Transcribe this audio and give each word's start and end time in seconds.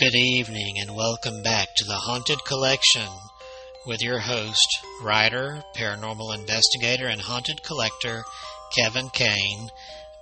Good 0.00 0.14
evening 0.14 0.76
and 0.80 0.96
welcome 0.96 1.42
back 1.42 1.74
to 1.76 1.84
the 1.84 1.92
Haunted 1.92 2.42
Collection 2.46 3.06
with 3.84 4.00
your 4.00 4.18
host, 4.18 4.66
writer, 5.02 5.62
paranormal 5.76 6.34
investigator, 6.34 7.06
and 7.06 7.20
haunted 7.20 7.62
collector 7.62 8.22
Kevin 8.74 9.10
Kane. 9.10 9.68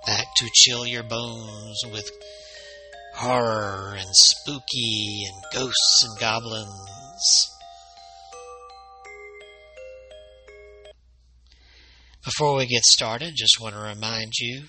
Back 0.05 0.25
to 0.35 0.49
chill 0.53 0.85
your 0.85 1.03
bones 1.03 1.81
with 1.93 2.11
horror 3.15 3.95
and 3.97 4.09
spooky 4.11 5.23
and 5.31 5.43
ghosts 5.53 6.03
and 6.03 6.19
goblins. 6.19 7.49
Before 12.25 12.57
we 12.57 12.67
get 12.67 12.83
started, 12.83 13.31
just 13.37 13.61
want 13.61 13.75
to 13.75 13.81
remind 13.81 14.33
you 14.39 14.63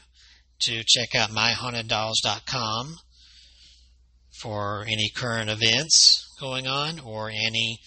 to 0.61 0.84
check 0.86 1.16
out 1.16 1.30
myhaunteddolls.com 1.30 2.98
for 4.42 4.84
any 4.86 5.10
current 5.14 5.50
events 5.50 6.26
going 6.40 6.66
on 6.66 6.98
or 7.00 7.30
any 7.30 7.78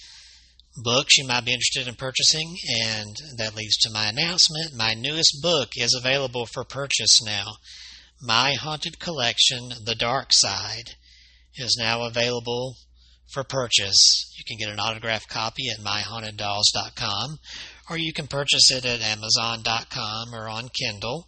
books 0.77 1.17
you 1.17 1.27
might 1.27 1.45
be 1.45 1.51
interested 1.51 1.87
in 1.87 1.95
purchasing. 1.95 2.55
And 2.85 3.15
that 3.37 3.55
leads 3.55 3.77
to 3.77 3.91
my 3.91 4.07
announcement. 4.07 4.75
My 4.75 4.93
newest 4.93 5.39
book 5.41 5.69
is 5.75 5.93
available 5.93 6.45
for 6.45 6.63
purchase 6.63 7.21
now. 7.23 7.53
My 8.21 8.53
Haunted 8.53 8.99
Collection, 8.99 9.69
The 9.83 9.95
Dark 9.95 10.29
Side, 10.31 10.95
is 11.55 11.77
now 11.79 12.03
available 12.03 12.75
for 13.31 13.43
purchase. 13.43 14.33
You 14.37 14.43
can 14.47 14.57
get 14.57 14.71
an 14.71 14.79
autographed 14.79 15.27
copy 15.29 15.63
at 15.69 15.83
myhaunteddolls.com 15.83 17.39
or 17.89 17.97
you 17.97 18.13
can 18.13 18.27
purchase 18.27 18.71
it 18.71 18.85
at 18.85 19.01
amazon.com 19.01 20.33
or 20.33 20.47
on 20.47 20.69
Kindle. 20.69 21.27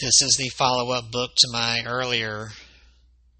This 0.00 0.22
is 0.22 0.36
the 0.38 0.48
follow 0.48 0.92
up 0.92 1.10
book 1.10 1.32
to 1.36 1.48
my 1.52 1.82
earlier 1.86 2.48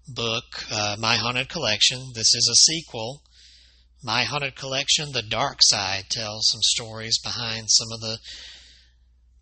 book, 0.07 0.43
uh, 0.71 0.95
My 0.99 1.15
Haunted 1.15 1.49
Collection. 1.49 2.11
This 2.13 2.33
is 2.33 2.49
a 2.51 2.71
sequel. 2.71 3.23
My 4.03 4.23
Haunted 4.23 4.55
Collection, 4.55 5.11
The 5.11 5.21
Dark 5.21 5.59
Side, 5.61 6.05
tells 6.09 6.49
some 6.49 6.61
stories 6.61 7.19
behind 7.23 7.67
some 7.69 7.87
of 7.91 8.01
the 8.01 8.17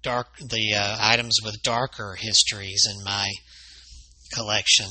dark, 0.04 0.38
the 0.38 0.74
uh, 0.76 0.98
items 1.00 1.38
with 1.44 1.64
darker 1.64 2.16
histories 2.20 2.88
in 2.90 3.04
my 3.04 3.32
collection. 4.34 4.90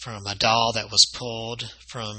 From 0.00 0.26
a 0.26 0.34
doll 0.34 0.72
that 0.74 0.90
was 0.90 1.10
pulled 1.14 1.72
from 1.88 2.16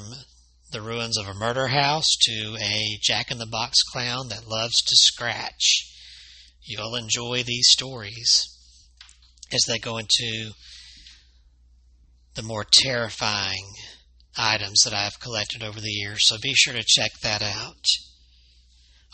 the 0.72 0.82
ruins 0.82 1.18
of 1.18 1.28
a 1.28 1.34
murder 1.34 1.68
house 1.68 2.16
to 2.22 2.58
a 2.62 2.98
jack 3.02 3.32
in 3.32 3.38
the 3.38 3.46
box 3.46 3.78
clown 3.92 4.30
that 4.30 4.48
loves 4.48 4.82
to 4.82 4.96
scratch. 4.96 5.94
You'll 6.64 6.96
enjoy 6.96 7.44
these 7.44 7.68
stories 7.70 8.54
as 9.54 9.64
they 9.68 9.80
go 9.80 9.98
into 9.98 10.52
the 12.38 12.44
more 12.44 12.66
terrifying 12.72 13.66
items 14.38 14.84
that 14.84 14.94
I've 14.94 15.20
collected 15.20 15.64
over 15.64 15.82
the 15.82 15.90
years, 15.90 16.28
so 16.28 16.38
be 16.42 16.54
sure 16.54 16.74
to 16.74 16.84
check 16.86 17.10
that 17.24 17.42
out. 17.42 17.84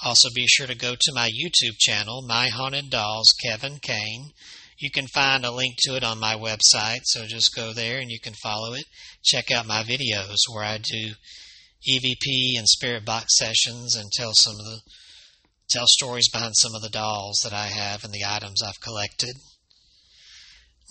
Also, 0.03 0.27
be 0.35 0.45
sure 0.45 0.67
to 0.67 0.75
go 0.75 0.93
to 0.99 1.13
my 1.16 1.29
YouTube 1.29 1.77
channel, 1.79 2.21
My 2.27 2.49
Haunted 2.49 2.89
Dolls 2.89 3.33
Kevin 3.41 3.79
Kane. 3.81 4.31
You 4.77 4.91
can 4.91 5.07
find 5.07 5.45
a 5.45 5.51
link 5.51 5.75
to 5.83 5.95
it 5.95 6.03
on 6.03 6.19
my 6.19 6.35
website, 6.35 7.03
so 7.05 7.25
just 7.25 7.55
go 7.55 7.71
there 7.71 7.99
and 7.99 8.11
you 8.11 8.19
can 8.19 8.33
follow 8.44 8.73
it. 8.73 8.83
Check 9.23 9.49
out 9.49 9.66
my 9.66 9.83
videos 9.83 10.39
where 10.53 10.66
I 10.66 10.77
do 10.77 11.13
EVP 11.89 12.57
and 12.57 12.67
spirit 12.67 13.05
box 13.05 13.38
sessions 13.38 13.95
and 13.95 14.11
tell 14.11 14.33
some 14.33 14.59
of 14.59 14.66
the 14.66 14.81
tell 15.69 15.88
stories 15.88 16.29
behind 16.29 16.55
some 16.57 16.75
of 16.75 16.81
the 16.81 16.89
dolls 16.89 17.39
that 17.44 17.53
I 17.53 17.67
have 17.67 18.03
and 18.03 18.11
the 18.11 18.25
items 18.27 18.61
I've 18.61 18.81
collected. 18.81 19.38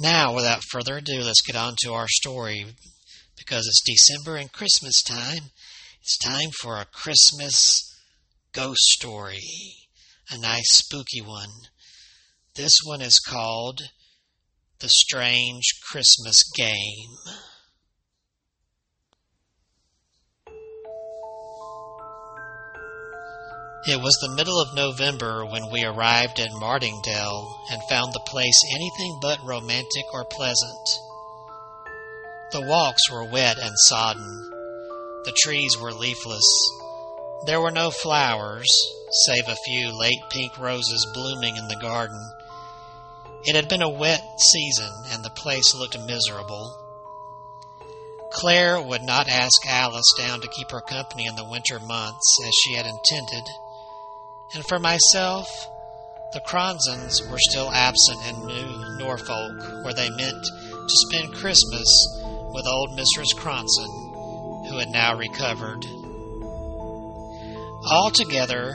Now, 0.01 0.35
without 0.35 0.65
further 0.65 0.97
ado, 0.99 1.21
let's 1.23 1.43
get 1.43 1.57
on 1.57 1.77
to 1.83 1.93
our 1.93 2.09
story. 2.09 2.67
Because 3.37 3.67
it's 3.67 3.83
December 3.85 4.37
and 4.37 4.53
Christmas 4.53 5.03
time, 5.03 5.51
it's 6.01 6.19
time 6.19 6.51
for 6.61 6.79
a 6.79 6.87
Christmas 6.87 7.83
ghost 8.53 8.81
story. 8.81 9.41
A 10.31 10.39
nice 10.39 10.69
spooky 10.71 11.21
one. 11.21 11.51
This 12.55 12.73
one 12.85 13.01
is 13.01 13.19
called 13.19 13.81
The 14.81 14.89
Strange 14.89 15.65
Christmas 15.91 16.43
Game. 16.57 17.17
It 23.85 24.01
was 24.01 24.17
the 24.21 24.29
middle 24.29 24.61
of 24.61 24.75
November 24.75 25.45
when 25.45 25.69
we 25.69 25.85
arrived 25.85 26.39
at 26.39 26.53
Martingale 26.53 27.59
and 27.69 27.83
found 27.89 28.13
the 28.13 28.21
place 28.21 28.61
anything 28.73 29.19
but 29.21 29.43
romantic 29.45 30.05
or 30.13 30.25
pleasant. 30.25 31.01
The 32.53 32.61
walks 32.61 33.11
were 33.11 33.25
wet 33.25 33.59
and 33.59 33.75
sodden. 33.77 34.51
The 35.25 35.37
trees 35.43 35.77
were 35.77 35.93
leafless. 35.93 36.47
There 37.47 37.61
were 37.61 37.73
no 37.73 37.91
flowers, 37.91 38.71
save 39.27 39.49
a 39.49 39.57
few 39.57 39.99
late 39.99 40.23
pink 40.31 40.57
roses 40.61 41.11
blooming 41.13 41.57
in 41.57 41.67
the 41.67 41.81
garden. 41.83 42.23
It 43.47 43.57
had 43.57 43.69
been 43.69 43.83
a 43.83 43.91
wet 43.91 44.23
season 44.39 44.93
and 45.11 45.25
the 45.25 45.31
place 45.31 45.75
looked 45.75 45.99
miserable. 45.99 46.79
Claire 48.31 48.81
would 48.81 49.03
not 49.03 49.29
ask 49.29 49.67
Alice 49.67 50.13
down 50.17 50.41
to 50.41 50.49
keep 50.49 50.71
her 50.71 50.81
company 50.81 51.27
in 51.27 51.35
the 51.35 51.51
winter 51.51 51.81
months 51.81 52.39
as 52.47 52.53
she 52.63 52.75
had 52.75 52.87
intended 52.87 53.43
and 54.55 54.65
for 54.67 54.79
myself, 54.79 55.49
the 56.33 56.41
Cronsons 56.41 57.21
were 57.31 57.39
still 57.39 57.71
absent 57.73 58.19
in 58.29 58.47
New 58.47 58.99
Norfolk, 58.99 59.85
where 59.85 59.95
they 59.95 60.11
meant 60.11 60.45
to 60.45 60.97
spend 61.09 61.35
Christmas 61.35 61.89
with 62.53 62.67
old 62.67 62.95
Mistress 62.95 63.33
Cronson, 63.35 63.89
who 64.69 64.79
had 64.79 64.91
now 64.91 65.17
recovered. 65.17 65.85
Altogether, 67.91 68.75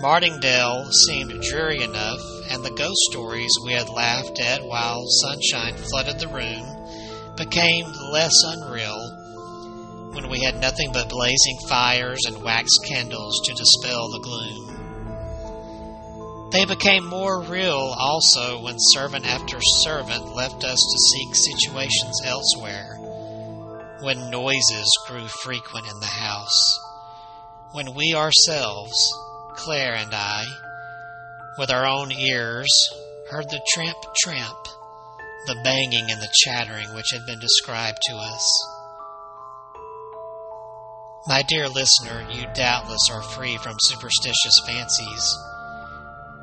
Martingale 0.00 0.84
seemed 1.06 1.42
dreary 1.42 1.82
enough, 1.82 2.20
and 2.50 2.64
the 2.64 2.74
ghost 2.76 3.00
stories 3.10 3.50
we 3.64 3.72
had 3.72 3.88
laughed 3.88 4.40
at 4.40 4.64
while 4.64 5.02
sunshine 5.22 5.74
flooded 5.74 6.20
the 6.20 6.28
room 6.28 7.34
became 7.36 7.86
less 8.12 8.34
unreal 8.46 10.12
when 10.14 10.28
we 10.28 10.44
had 10.44 10.60
nothing 10.60 10.90
but 10.92 11.08
blazing 11.08 11.58
fires 11.68 12.20
and 12.26 12.42
wax 12.44 12.70
candles 12.86 13.40
to 13.44 13.54
dispel 13.54 14.08
the 14.10 14.20
gloom. 14.20 14.73
They 16.54 16.64
became 16.64 17.04
more 17.04 17.42
real 17.42 17.96
also 17.98 18.60
when 18.60 18.76
servant 18.78 19.26
after 19.26 19.58
servant 19.82 20.36
left 20.36 20.62
us 20.62 20.78
to 20.78 20.98
seek 21.10 21.34
situations 21.34 22.22
elsewhere, 22.24 22.94
when 24.02 24.30
noises 24.30 24.88
grew 25.08 25.26
frequent 25.26 25.88
in 25.90 25.98
the 25.98 26.06
house, 26.06 26.78
when 27.72 27.92
we 27.96 28.14
ourselves, 28.14 28.94
Claire 29.56 29.96
and 29.96 30.14
I, 30.14 30.44
with 31.58 31.72
our 31.72 31.86
own 31.86 32.12
ears, 32.12 32.70
heard 33.30 33.50
the 33.50 33.60
tramp 33.72 33.98
tramp, 34.22 34.68
the 35.48 35.60
banging 35.64 36.08
and 36.08 36.22
the 36.22 36.32
chattering 36.44 36.94
which 36.94 37.10
had 37.12 37.26
been 37.26 37.40
described 37.40 37.98
to 38.10 38.14
us. 38.14 38.48
My 41.26 41.42
dear 41.48 41.68
listener, 41.68 42.24
you 42.30 42.46
doubtless 42.54 43.10
are 43.10 43.22
free 43.22 43.56
from 43.56 43.74
superstitious 43.80 44.62
fancies 44.64 45.36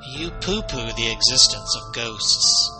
you 0.04 0.32
poo 0.42 0.62
poo 0.64 0.92
the 0.94 1.12
existence 1.12 1.76
of 1.76 1.94
ghosts, 1.94 2.72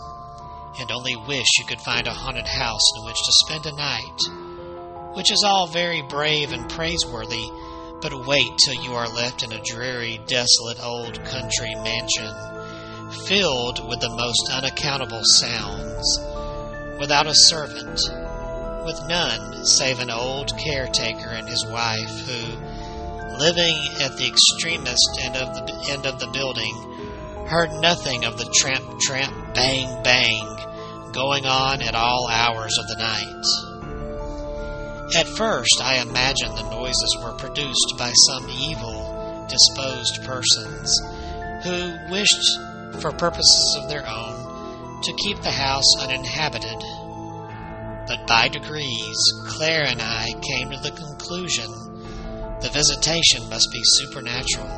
and 0.80 0.90
only 0.90 1.14
wish 1.28 1.46
you 1.58 1.64
could 1.66 1.80
find 1.80 2.06
a 2.06 2.12
haunted 2.12 2.46
house 2.46 2.82
in 2.98 3.04
which 3.04 3.16
to 3.16 3.32
spend 3.46 3.66
a 3.66 3.76
night, 3.76 5.14
which 5.14 5.30
is 5.30 5.44
all 5.46 5.68
very 5.68 6.02
brave 6.02 6.50
and 6.50 6.68
praiseworthy, 6.68 7.46
but 8.00 8.26
wait 8.26 8.50
till 8.64 8.82
you 8.82 8.92
are 8.94 9.08
left 9.08 9.44
in 9.44 9.52
a 9.52 9.62
dreary, 9.62 10.20
desolate 10.26 10.82
old 10.82 11.24
country 11.24 11.74
mansion, 11.76 12.34
filled 13.26 13.88
with 13.88 14.00
the 14.00 14.16
most 14.16 14.50
unaccountable 14.52 15.22
sounds, 15.22 16.18
without 16.98 17.28
a 17.28 17.34
servant, 17.34 18.00
with 18.84 19.00
none 19.06 19.64
save 19.64 20.00
an 20.00 20.10
old 20.10 20.52
caretaker 20.58 21.28
and 21.28 21.48
his 21.48 21.64
wife, 21.66 22.26
who, 22.26 23.38
living 23.38 23.76
at 24.00 24.16
the 24.16 24.26
extremest 24.26 25.20
end 25.22 25.36
of 25.36 25.54
the 25.54 25.92
end 25.92 26.04
of 26.04 26.18
the 26.18 26.26
building, 26.32 26.88
heard 27.48 27.70
nothing 27.80 28.24
of 28.24 28.38
the 28.38 28.50
tramp, 28.56 29.00
tramp, 29.00 29.54
bang, 29.54 30.02
bang 30.02 30.52
going 31.12 31.44
on 31.44 31.82
at 31.82 31.94
all 31.94 32.28
hours 32.30 32.76
of 32.78 32.86
the 32.88 32.96
night. 32.96 33.44
At 35.14 35.28
first, 35.28 35.80
I 35.82 35.96
imagined 35.98 36.56
the 36.56 36.70
noises 36.70 37.18
were 37.22 37.34
produced 37.34 37.94
by 37.98 38.10
some 38.26 38.48
evil 38.48 39.46
disposed 39.48 40.24
persons 40.24 40.90
who 41.64 41.96
wished, 42.10 42.58
for 43.00 43.12
purposes 43.12 43.78
of 43.80 43.90
their 43.90 44.08
own, 44.08 45.02
to 45.02 45.12
keep 45.22 45.40
the 45.42 45.50
house 45.50 45.84
uninhabited. 46.00 46.82
But 48.08 48.26
by 48.26 48.48
degrees, 48.48 49.18
Claire 49.48 49.84
and 49.84 50.00
I 50.00 50.32
came 50.48 50.70
to 50.70 50.78
the 50.78 50.92
conclusion 50.92 51.70
the 52.62 52.70
visitation 52.72 53.48
must 53.50 53.68
be 53.72 53.82
supernatural, 53.82 54.68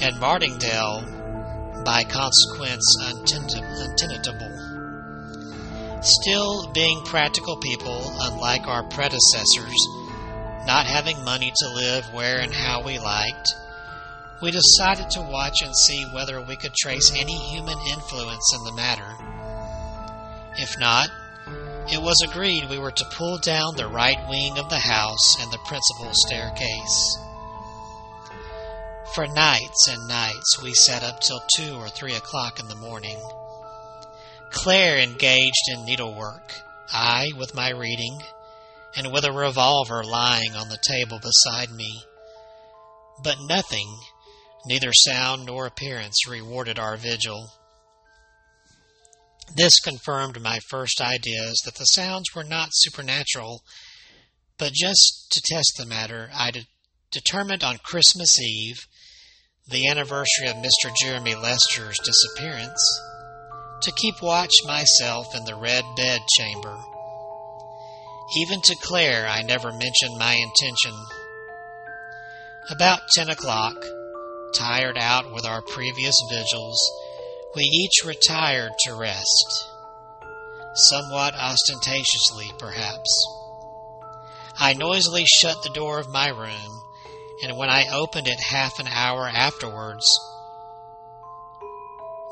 and 0.00 0.18
Martingale 0.20 1.17
by 1.84 2.04
consequence 2.04 2.84
untenable. 3.02 4.78
Still, 6.02 6.70
being 6.72 7.04
practical 7.04 7.56
people, 7.56 8.12
unlike 8.20 8.66
our 8.66 8.84
predecessors, 8.84 9.88
not 10.66 10.86
having 10.86 11.24
money 11.24 11.52
to 11.56 11.74
live 11.74 12.04
where 12.12 12.38
and 12.40 12.52
how 12.52 12.82
we 12.84 12.98
liked, 12.98 13.48
we 14.40 14.50
decided 14.50 15.10
to 15.10 15.20
watch 15.22 15.62
and 15.62 15.74
see 15.74 16.04
whether 16.14 16.40
we 16.40 16.56
could 16.56 16.74
trace 16.74 17.10
any 17.16 17.36
human 17.50 17.78
influence 17.92 18.54
in 18.54 18.64
the 18.64 18.76
matter. 18.76 19.16
If 20.58 20.78
not, 20.78 21.08
it 21.90 22.00
was 22.00 22.20
agreed 22.24 22.68
we 22.68 22.78
were 22.78 22.92
to 22.92 23.04
pull 23.16 23.38
down 23.38 23.76
the 23.76 23.88
right 23.88 24.18
wing 24.28 24.58
of 24.58 24.68
the 24.68 24.78
house 24.78 25.40
and 25.40 25.50
the 25.50 25.58
principal 25.66 26.10
staircase. 26.12 27.18
For 29.14 29.26
nights 29.26 29.88
and 29.88 30.06
nights 30.06 30.62
we 30.62 30.74
sat 30.74 31.02
up 31.02 31.20
till 31.20 31.42
two 31.56 31.74
or 31.74 31.88
three 31.88 32.14
o'clock 32.14 32.60
in 32.60 32.68
the 32.68 32.76
morning. 32.76 33.18
Claire 34.50 34.98
engaged 34.98 35.64
in 35.72 35.84
needlework, 35.84 36.54
I 36.92 37.32
with 37.36 37.54
my 37.54 37.70
reading, 37.70 38.22
and 38.94 39.12
with 39.12 39.24
a 39.24 39.32
revolver 39.32 40.04
lying 40.04 40.54
on 40.54 40.68
the 40.68 40.78
table 40.86 41.18
beside 41.18 41.70
me. 41.70 42.04
But 43.24 43.40
nothing, 43.40 43.98
neither 44.66 44.92
sound 44.92 45.46
nor 45.46 45.66
appearance, 45.66 46.28
rewarded 46.28 46.78
our 46.78 46.96
vigil. 46.96 47.50
This 49.56 49.80
confirmed 49.80 50.40
my 50.40 50.60
first 50.68 51.00
ideas 51.00 51.60
that 51.64 51.74
the 51.76 51.86
sounds 51.86 52.34
were 52.36 52.44
not 52.44 52.68
supernatural, 52.72 53.62
but 54.58 54.72
just 54.72 55.26
to 55.32 55.40
test 55.40 55.74
the 55.76 55.86
matter, 55.86 56.30
I 56.32 56.50
de- 56.50 56.66
determined 57.10 57.64
on 57.64 57.78
Christmas 57.78 58.40
Eve, 58.40 58.86
the 59.70 59.88
anniversary 59.88 60.48
of 60.48 60.56
Mr. 60.56 60.90
Jeremy 60.98 61.34
Lester's 61.34 61.98
disappearance, 61.98 63.02
to 63.82 63.92
keep 63.92 64.14
watch 64.22 64.52
myself 64.64 65.34
in 65.36 65.44
the 65.44 65.54
red 65.54 65.84
bed 65.94 66.20
chamber. 66.38 66.74
Even 68.38 68.60
to 68.62 68.76
Claire 68.82 69.26
I 69.26 69.42
never 69.42 69.70
mentioned 69.70 70.18
my 70.18 70.34
intention. 70.34 70.98
About 72.70 73.08
ten 73.14 73.28
o'clock, 73.28 73.76
tired 74.54 74.96
out 74.98 75.32
with 75.34 75.44
our 75.44 75.60
previous 75.60 76.16
vigils, 76.30 76.80
we 77.54 77.62
each 77.62 78.06
retired 78.06 78.72
to 78.86 78.94
rest, 78.94 79.68
somewhat 80.74 81.34
ostentatiously, 81.34 82.50
perhaps. 82.58 83.26
I 84.58 84.72
noisily 84.72 85.24
shut 85.26 85.62
the 85.62 85.70
door 85.74 85.98
of 85.98 86.08
my 86.08 86.28
room, 86.28 86.77
and 87.42 87.56
when 87.56 87.70
I 87.70 87.86
opened 87.92 88.26
it 88.26 88.40
half 88.40 88.78
an 88.78 88.88
hour 88.88 89.28
afterwards, 89.28 90.08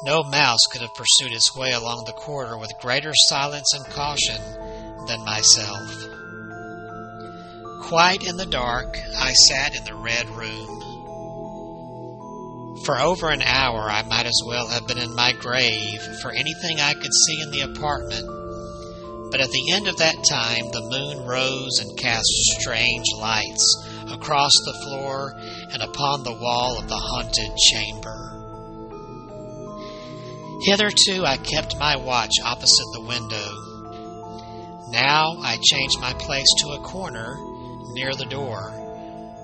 no 0.03 0.23
mouse 0.25 0.61
could 0.71 0.83
have 0.83 0.95
pursued 0.95 1.33
its 1.33 1.57
way 1.57 1.73
along 1.73 2.05
the 2.05 2.13
corridor 2.13 2.59
with 2.59 2.79
greater 2.81 3.13
silence 3.15 3.73
and 3.73 3.87
caution 3.87 4.41
than 5.07 5.25
myself. 5.25 5.89
Quite 7.83 8.27
in 8.27 8.37
the 8.37 8.47
dark, 8.47 8.99
I 9.17 9.33
sat 9.33 9.77
in 9.77 9.85
the 9.85 9.95
red 9.95 10.29
room. 10.31 10.83
For 12.85 13.01
over 13.01 13.31
an 13.31 13.43
hour, 13.43 13.91
I 13.91 14.03
might 14.03 14.27
as 14.27 14.43
well 14.45 14.69
have 14.69 14.87
been 14.87 14.99
in 14.99 15.15
my 15.15 15.33
grave 15.33 16.03
for 16.21 16.31
anything 16.31 16.81
I 16.81 16.95
could 16.95 17.13
see 17.27 17.41
in 17.43 17.51
the 17.51 17.63
apartment. 17.63 18.27
But 19.31 19.41
at 19.41 19.51
the 19.51 19.73
end 19.73 19.89
of 19.89 19.97
that 19.99 20.25
time, 20.29 20.71
the 20.73 20.83
moon 20.83 21.27
rose 21.27 21.79
and 21.81 21.99
cast 21.99 22.27
strange 22.61 23.07
lights 23.19 23.96
across 24.11 24.53
the 24.65 24.79
floor 24.85 25.35
and 25.73 25.83
upon 25.83 26.23
the 26.23 26.35
wall 26.35 26.79
of 26.79 26.89
the 26.89 26.97
haunted 26.97 27.57
chamber. 27.57 28.37
Hitherto 30.63 31.25
I 31.25 31.37
kept 31.37 31.79
my 31.79 31.97
watch 31.97 32.33
opposite 32.45 32.87
the 32.93 33.07
window. 33.07 34.91
Now 34.91 35.37
I 35.43 35.59
changed 35.63 36.01
my 36.01 36.13
place 36.15 36.49
to 36.59 36.71
a 36.71 36.83
corner 36.83 37.37
near 37.93 38.13
the 38.15 38.25
door, 38.25 38.71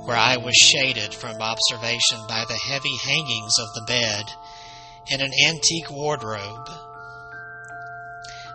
where 0.05 0.17
I 0.17 0.37
was 0.37 0.55
shaded 0.55 1.15
from 1.15 1.41
observation 1.41 2.19
by 2.29 2.45
the 2.49 2.59
heavy 2.69 2.97
hangings 3.05 3.59
of 3.59 3.69
the 3.75 3.85
bed 3.87 4.25
and 5.11 5.21
an 5.21 5.31
antique 5.49 5.91
wardrobe. 5.91 6.69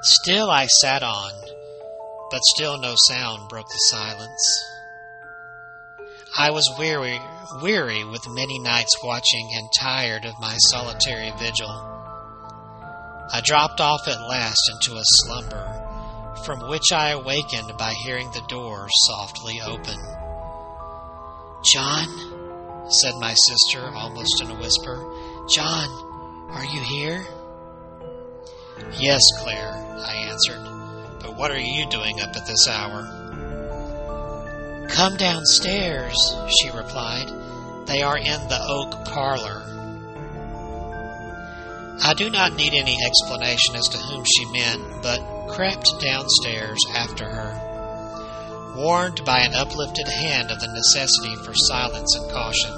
Still 0.02 0.50
I 0.50 0.68
sat 0.68 1.04
on, 1.04 1.32
but 2.32 2.42
still 2.56 2.78
no 2.78 2.96
sound 3.08 3.50
broke 3.50 3.68
the 3.68 3.78
silence. 3.90 4.77
I 6.40 6.52
was 6.52 6.76
weary, 6.78 7.20
weary 7.64 8.04
with 8.04 8.30
many 8.30 8.60
nights 8.60 9.02
watching 9.04 9.50
and 9.56 9.68
tired 9.80 10.24
of 10.24 10.40
my 10.40 10.56
solitary 10.70 11.32
vigil. 11.40 11.68
I 13.34 13.42
dropped 13.44 13.82
off 13.82 14.08
at 14.08 14.22
last 14.22 14.62
into 14.72 14.98
a 14.98 15.04
slumber, 15.04 16.36
from 16.46 16.70
which 16.70 16.92
I 16.94 17.10
awakened 17.10 17.76
by 17.80 17.92
hearing 18.06 18.30
the 18.32 18.46
door 18.48 18.88
softly 19.08 19.60
open. 19.66 19.98
John, 21.74 22.88
said 22.88 23.14
my 23.20 23.34
sister 23.34 23.90
almost 23.96 24.40
in 24.40 24.52
a 24.52 24.60
whisper, 24.60 24.96
John, 25.50 25.90
are 26.52 26.66
you 26.66 26.82
here? 26.82 27.26
Yes, 29.00 29.24
Claire, 29.40 29.74
I 29.74 30.30
answered, 30.30 31.20
but 31.20 31.36
what 31.36 31.50
are 31.50 31.60
you 31.60 31.90
doing 31.90 32.22
up 32.22 32.36
at 32.36 32.46
this 32.46 32.68
hour? 32.70 33.17
Come 34.90 35.18
downstairs, 35.18 36.16
she 36.60 36.70
replied. 36.72 37.32
They 37.86 38.02
are 38.02 38.18
in 38.18 38.48
the 38.48 38.60
oak 38.62 39.06
parlor. 39.06 39.64
I 42.04 42.14
do 42.14 42.30
not 42.30 42.56
need 42.56 42.74
any 42.74 42.98
explanation 43.06 43.76
as 43.76 43.90
to 43.90 43.98
whom 43.98 44.24
she 44.24 44.46
meant, 44.52 45.02
but 45.02 45.48
crept 45.50 46.00
downstairs 46.02 46.80
after 46.96 47.26
her, 47.26 48.74
warned 48.76 49.26
by 49.26 49.40
an 49.40 49.56
uplifted 49.56 50.08
hand 50.08 50.52
of 50.52 50.60
the 50.60 50.68
necessity 50.68 51.36
for 51.44 51.54
silence 51.54 52.16
and 52.16 52.32
caution. 52.32 52.72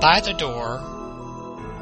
By 0.00 0.20
the 0.20 0.34
door, 0.34 0.78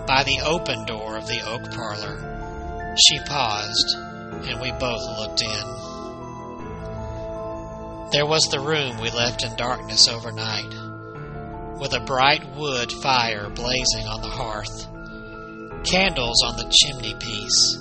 by 0.06 0.25
the 0.25 0.40
open 0.44 0.84
door 0.84 1.16
of 1.16 1.26
the 1.26 1.40
oak 1.46 1.70
parlor, 1.72 2.96
she 3.08 3.19
paused, 3.20 3.96
and 3.96 4.60
we 4.60 4.72
both 4.72 5.02
looked 5.19 5.43
in. 5.43 5.81
There 8.12 8.26
was 8.26 8.43
the 8.50 8.61
room 8.61 8.99
we 9.00 9.11
left 9.11 9.43
in 9.43 9.56
darkness 9.56 10.06
overnight, 10.06 10.73
with 11.81 11.94
a 11.94 12.05
bright 12.06 12.44
wood 12.55 12.93
fire 13.03 13.49
blazing 13.49 14.07
on 14.07 14.21
the 14.21 14.28
hearth 14.28 14.88
candles 15.85 16.42
on 16.45 16.57
the 16.57 16.71
chimney 16.71 17.14
piece, 17.14 17.78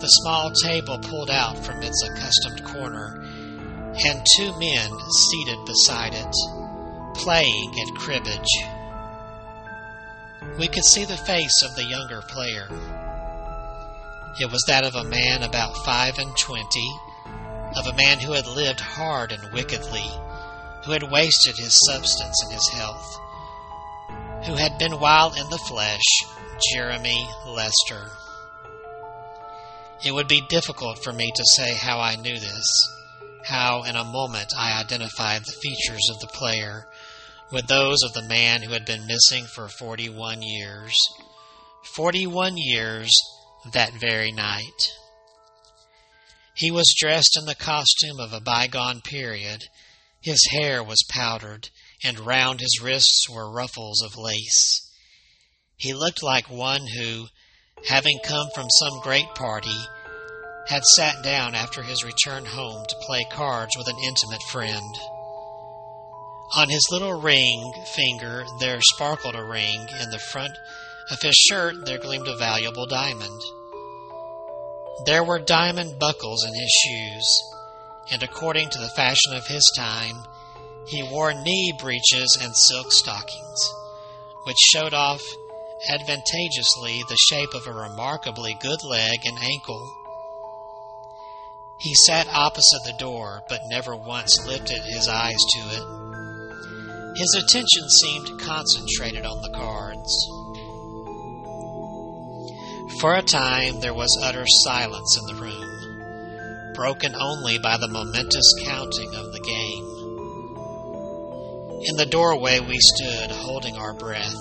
the 0.00 0.06
small 0.06 0.52
table 0.62 0.98
pulled 0.98 1.30
out 1.30 1.58
from 1.64 1.82
its 1.82 2.02
accustomed 2.02 2.64
corner, 2.64 3.20
and 4.06 4.26
two 4.36 4.56
men 4.58 4.90
seated 5.10 5.58
beside 5.64 6.14
it, 6.14 6.34
playing 7.14 7.74
at 7.80 7.94
cribbage. 7.96 8.52
We 10.58 10.68
could 10.68 10.84
see 10.84 11.04
the 11.04 11.16
face 11.16 11.62
of 11.64 11.74
the 11.74 11.84
younger 11.84 12.22
player. 12.22 12.68
It 14.38 14.52
was 14.52 14.62
that 14.68 14.84
of 14.84 14.94
a 14.94 15.04
man 15.04 15.42
about 15.42 15.76
five 15.84 16.18
and 16.18 16.36
twenty, 16.36 16.88
of 17.76 17.86
a 17.86 17.96
man 17.96 18.18
who 18.18 18.32
had 18.32 18.46
lived 18.46 18.80
hard 18.80 19.32
and 19.32 19.52
wickedly, 19.52 20.04
who 20.84 20.92
had 20.92 21.10
wasted 21.10 21.56
his 21.56 21.78
substance 21.86 22.42
and 22.42 22.52
his 22.52 22.68
health, 22.68 23.20
who 24.46 24.54
had 24.54 24.78
been 24.78 24.98
while 25.00 25.32
in 25.34 25.48
the 25.50 25.58
flesh 25.68 26.04
Jeremy 26.72 27.28
Lester. 27.46 28.10
It 30.04 30.12
would 30.12 30.28
be 30.28 30.42
difficult 30.48 31.02
for 31.02 31.12
me 31.12 31.30
to 31.34 31.44
say 31.52 31.74
how 31.74 32.00
I 32.00 32.16
knew 32.16 32.38
this, 32.38 32.88
how 33.44 33.82
in 33.82 33.96
a 33.96 34.04
moment 34.04 34.52
I 34.56 34.80
identified 34.80 35.42
the 35.42 35.52
features 35.62 36.08
of 36.10 36.20
the 36.20 36.28
player 36.28 36.86
with 37.52 37.66
those 37.66 38.02
of 38.02 38.12
the 38.12 38.28
man 38.28 38.62
who 38.62 38.72
had 38.72 38.84
been 38.84 39.06
missing 39.06 39.44
for 39.54 39.68
41 39.68 40.42
years. 40.42 40.94
41 41.94 42.54
years 42.56 43.10
that 43.72 43.92
very 44.00 44.32
night. 44.32 44.92
He 46.56 46.70
was 46.70 46.94
dressed 46.98 47.36
in 47.38 47.44
the 47.44 47.54
costume 47.54 48.18
of 48.18 48.32
a 48.32 48.40
bygone 48.40 49.02
period. 49.02 49.64
His 50.22 50.40
hair 50.52 50.82
was 50.82 51.04
powdered, 51.10 51.68
and 52.02 52.18
round 52.18 52.60
his 52.60 52.80
wrists 52.80 53.28
were 53.28 53.50
ruffles 53.50 54.00
of 54.00 54.16
lace. 54.16 54.80
He 55.76 55.92
looked 55.92 56.22
like 56.22 56.48
one 56.48 56.86
who, 56.86 57.28
having 57.86 58.18
come 58.24 58.48
from 58.54 58.70
some 58.70 59.00
great 59.02 59.34
party, 59.34 59.78
had 60.68 60.82
sat 60.96 61.22
down 61.22 61.54
after 61.54 61.82
his 61.82 62.02
return 62.02 62.46
home 62.46 62.86
to 62.88 63.02
play 63.06 63.26
cards 63.30 63.76
with 63.76 63.88
an 63.88 63.98
intimate 64.02 64.42
friend. 64.50 64.94
On 66.56 66.70
his 66.70 66.88
little 66.90 67.20
ring 67.20 67.84
finger 67.94 68.46
there 68.60 68.80
sparkled 68.80 69.34
a 69.34 69.44
ring. 69.44 69.88
In 70.00 70.10
the 70.10 70.18
front 70.18 70.56
of 71.10 71.20
his 71.20 71.34
shirt 71.34 71.84
there 71.84 71.98
gleamed 71.98 72.28
a 72.28 72.36
valuable 72.38 72.86
diamond. 72.86 73.42
There 75.04 75.24
were 75.24 75.38
diamond 75.38 75.98
buckles 75.98 76.44
in 76.44 76.54
his 76.54 76.70
shoes, 76.84 77.42
and 78.10 78.22
according 78.22 78.70
to 78.70 78.78
the 78.78 78.92
fashion 78.96 79.34
of 79.34 79.46
his 79.46 79.70
time, 79.76 80.24
he 80.86 81.02
wore 81.02 81.34
knee 81.34 81.74
breeches 81.78 82.38
and 82.40 82.56
silk 82.56 82.90
stockings, 82.92 83.74
which 84.44 84.56
showed 84.58 84.94
off 84.94 85.20
advantageously 85.90 87.02
the 87.08 87.18
shape 87.28 87.52
of 87.54 87.66
a 87.66 87.72
remarkably 87.72 88.56
good 88.60 88.82
leg 88.84 89.18
and 89.24 89.38
ankle. 89.38 89.86
He 91.78 91.94
sat 92.06 92.26
opposite 92.28 92.84
the 92.84 92.96
door, 92.98 93.42
but 93.48 93.60
never 93.68 93.94
once 93.94 94.34
lifted 94.46 94.82
his 94.82 95.08
eyes 95.08 95.36
to 95.36 95.60
it. 95.60 97.18
His 97.18 97.34
attention 97.34 97.88
seemed 97.90 98.40
concentrated 98.40 99.26
on 99.26 99.42
the 99.42 99.50
cards. 99.50 100.12
For 103.00 103.14
a 103.14 103.22
time 103.22 103.80
there 103.80 103.92
was 103.92 104.18
utter 104.22 104.44
silence 104.46 105.18
in 105.18 105.26
the 105.26 105.42
room, 105.42 106.72
broken 106.74 107.14
only 107.14 107.58
by 107.58 107.76
the 107.76 107.88
momentous 107.88 108.54
counting 108.64 109.14
of 109.14 109.32
the 109.32 109.40
game. 109.40 109.84
In 111.84 111.96
the 111.96 112.06
doorway 112.06 112.60
we 112.60 112.78
stood, 112.78 113.30
holding 113.32 113.76
our 113.76 113.92
breath, 113.92 114.36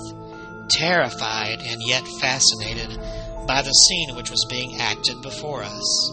terrified 0.69 1.59
and 1.61 1.81
yet 1.85 2.07
fascinated 2.21 2.97
by 3.47 3.61
the 3.61 3.73
scene 3.73 4.15
which 4.15 4.31
was 4.31 4.45
being 4.49 4.79
acted 4.79 5.21
before 5.21 5.63
us. 5.63 6.11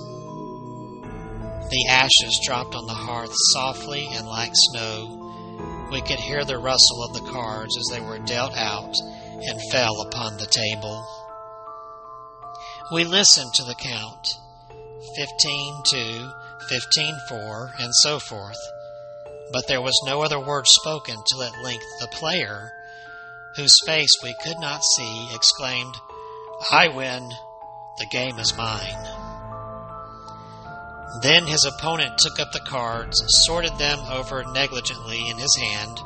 The 1.70 1.86
ashes 1.88 2.40
dropped 2.44 2.74
on 2.74 2.86
the 2.86 2.94
hearth 2.94 3.32
softly 3.52 4.08
and 4.12 4.26
like 4.26 4.52
snow. 4.54 5.88
We 5.92 6.00
could 6.00 6.18
hear 6.18 6.44
the 6.44 6.58
rustle 6.58 7.04
of 7.04 7.12
the 7.14 7.30
cards 7.30 7.76
as 7.76 7.86
they 7.92 8.00
were 8.00 8.18
dealt 8.18 8.56
out 8.56 8.94
and 9.46 9.60
fell 9.70 10.00
upon 10.02 10.38
the 10.38 10.46
table. 10.46 11.06
We 12.92 13.04
listened 13.04 13.54
to 13.54 13.64
the 13.64 13.74
count. 13.74 14.38
15 15.16 15.82
2, 15.90 16.30
15 16.68 17.14
4, 17.26 17.70
and 17.78 17.90
so 17.94 18.18
forth, 18.18 18.58
but 19.50 19.66
there 19.66 19.80
was 19.80 19.98
no 20.04 20.22
other 20.22 20.38
word 20.38 20.66
spoken 20.66 21.16
till 21.26 21.42
at 21.42 21.62
length 21.62 21.86
the 22.00 22.08
player, 22.08 22.70
whose 23.56 23.74
face 23.86 24.10
we 24.22 24.34
could 24.44 24.58
not 24.58 24.84
see, 24.84 25.30
exclaimed, 25.34 25.94
I 26.70 26.88
win, 26.88 27.30
the 27.98 28.06
game 28.12 28.38
is 28.38 28.56
mine. 28.58 29.08
Then 31.22 31.46
his 31.46 31.64
opponent 31.64 32.18
took 32.18 32.38
up 32.38 32.52
the 32.52 32.60
cards, 32.60 33.16
sorted 33.46 33.78
them 33.78 34.00
over 34.10 34.44
negligently 34.52 35.30
in 35.30 35.38
his 35.38 35.56
hand, 35.56 35.98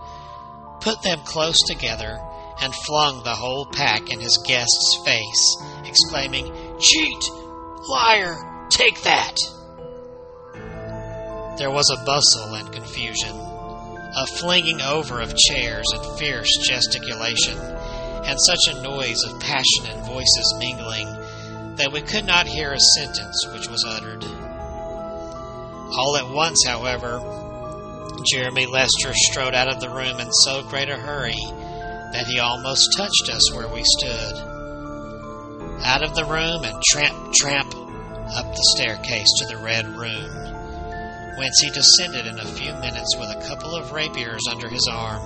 put 0.81 1.03
them 1.03 1.19
close 1.25 1.61
together, 1.67 2.21
and 2.61 2.75
flung 2.87 3.23
the 3.23 3.35
whole 3.35 3.67
pack 3.67 4.09
in 4.11 4.21
his 4.21 4.39
guest's 4.47 5.03
face, 5.05 5.57
exclaiming, 5.85 6.47
Cheat! 6.79 7.31
Liar! 7.89 8.37
Take 8.71 9.03
that! 9.03 9.37
There 11.59 11.71
was 11.71 11.89
a 11.91 12.05
bustle 12.05 12.55
and 12.55 12.71
confusion, 12.71 13.35
a 13.35 14.27
flinging 14.27 14.83
over 14.83 15.21
of 15.21 15.35
chairs 15.35 15.87
and 15.95 16.19
fierce 16.19 16.51
gesticulation, 16.67 17.57
and 17.59 18.39
such 18.41 18.69
a 18.69 18.83
noise 18.83 19.23
of 19.25 19.41
passionate 19.41 20.05
voices 20.05 20.55
mingling 20.59 21.07
that 21.77 21.93
we 21.93 22.03
could 22.03 22.27
not 22.27 22.47
hear 22.47 22.73
a 22.73 22.81
sentence 22.99 23.47
which 23.53 23.69
was 23.69 23.85
uttered. 23.87 24.25
All 25.97 26.17
at 26.19 26.29
once, 26.29 26.63
however, 26.67 27.21
Jeremy 28.33 28.67
Lester 28.67 29.13
strode 29.15 29.55
out 29.55 29.69
of 29.69 29.81
the 29.81 29.89
room 29.89 30.21
in 30.21 30.31
so 30.33 30.63
great 30.65 30.91
a 30.91 30.97
hurry 30.97 31.41
that 32.13 32.27
he 32.27 32.39
almost 32.39 32.89
touched 32.99 33.31
us 33.31 33.55
where 33.55 33.69
we 33.69 33.83
stood. 33.85 34.56
Out 35.85 36.03
of 36.03 36.15
the 36.15 36.25
room 36.25 36.65
and 36.65 36.83
tramp, 36.83 37.33
tramp 37.35 37.75
up 37.75 38.55
the 38.55 38.75
staircase 38.75 39.29
to 39.39 39.47
the 39.47 39.57
Red 39.59 39.87
Room, 39.87 41.37
whence 41.39 41.61
he 41.61 41.71
descended 41.71 42.27
in 42.27 42.39
a 42.39 42.45
few 42.45 42.73
minutes 42.75 43.17
with 43.19 43.31
a 43.31 43.45
couple 43.47 43.75
of 43.75 43.93
rapiers 43.93 44.43
under 44.51 44.69
his 44.69 44.89
arm. 44.91 45.23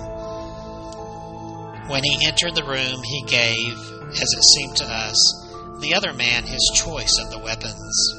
When 1.89 2.05
he 2.05 2.27
entered 2.27 2.55
the 2.55 2.65
room, 2.65 3.03
he 3.03 3.23
gave, 3.27 3.79
as 4.11 4.33
it 4.33 4.45
seemed 4.45 4.77
to 4.77 4.85
us, 4.85 5.17
the 5.81 5.95
other 5.95 6.13
man 6.13 6.45
his 6.45 6.71
choice 6.75 7.17
of 7.19 7.31
the 7.31 7.39
weapons. 7.39 8.15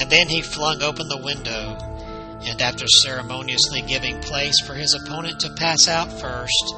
And 0.00 0.10
then 0.10 0.28
he 0.28 0.42
flung 0.42 0.82
open 0.82 1.08
the 1.08 1.22
window, 1.22 1.76
and 2.46 2.60
after 2.60 2.86
ceremoniously 2.88 3.82
giving 3.82 4.20
place 4.20 4.58
for 4.66 4.74
his 4.74 4.94
opponent 4.94 5.40
to 5.40 5.50
pass 5.50 5.86
out 5.86 6.12
first, 6.12 6.74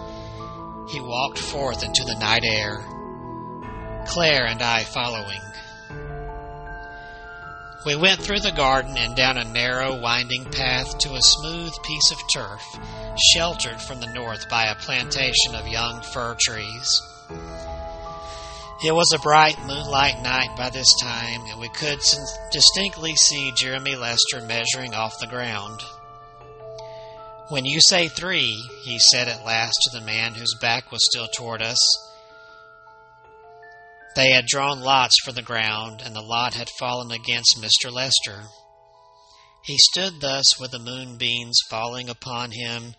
he 0.91 1.01
walked 1.01 1.39
forth 1.39 1.83
into 1.83 2.05
the 2.05 2.19
night 2.19 2.45
air, 2.45 2.85
Claire 4.07 4.47
and 4.47 4.63
I 4.63 4.85
following. 4.85 5.41
We 7.87 7.95
went 7.95 8.21
through 8.21 8.41
the 8.41 8.51
garden 8.51 8.97
and 8.97 9.15
down 9.15 9.39
a 9.39 9.45
narrow, 9.45 10.01
winding 10.01 10.47
path 10.47 10.99
to 10.99 11.15
a 11.15 11.23
smooth 11.23 11.73
piece 11.85 12.11
of 12.11 12.19
turf, 12.35 12.63
sheltered 13.33 13.81
from 13.81 14.01
the 14.01 14.13
north 14.13 14.49
by 14.49 14.67
a 14.67 14.75
plantation 14.75 15.55
of 15.55 15.69
young 15.69 16.03
fir 16.03 16.37
trees. 16.41 17.01
It 18.85 18.93
was 18.93 19.13
a 19.13 19.21
bright 19.21 19.59
moonlight 19.67 20.23
night 20.23 20.57
by 20.57 20.71
this 20.71 20.93
time, 21.01 21.43
and 21.49 21.61
we 21.61 21.69
could 21.69 22.01
distinctly 22.51 23.15
see 23.17 23.53
Jeremy 23.57 23.95
Lester 23.95 24.43
measuring 24.43 24.93
off 24.93 25.21
the 25.21 25.29
ground. 25.29 25.81
When 27.49 27.65
you 27.65 27.79
say 27.81 28.09
three, 28.09 28.53
he 28.83 28.99
said 28.99 29.29
at 29.29 29.47
last 29.47 29.77
to 29.83 29.99
the 29.99 30.05
man 30.05 30.35
whose 30.35 30.57
back 30.61 30.91
was 30.91 31.07
still 31.09 31.29
toward 31.29 31.63
us. 31.63 31.79
They 34.17 34.31
had 34.31 34.47
drawn 34.47 34.81
lots 34.81 35.15
for 35.23 35.33
the 35.33 35.43
ground, 35.43 36.01
and 36.03 36.17
the 36.17 36.23
lot 36.23 36.55
had 36.55 36.71
fallen 36.79 37.11
against 37.11 37.61
Mr. 37.61 37.93
Lester. 37.93 38.45
He 39.63 39.77
stood 39.77 40.23
thus 40.23 40.59
with 40.59 40.71
the 40.71 40.79
moonbeams 40.79 41.59
falling 41.69 42.09
upon 42.09 42.53
him, 42.53 42.95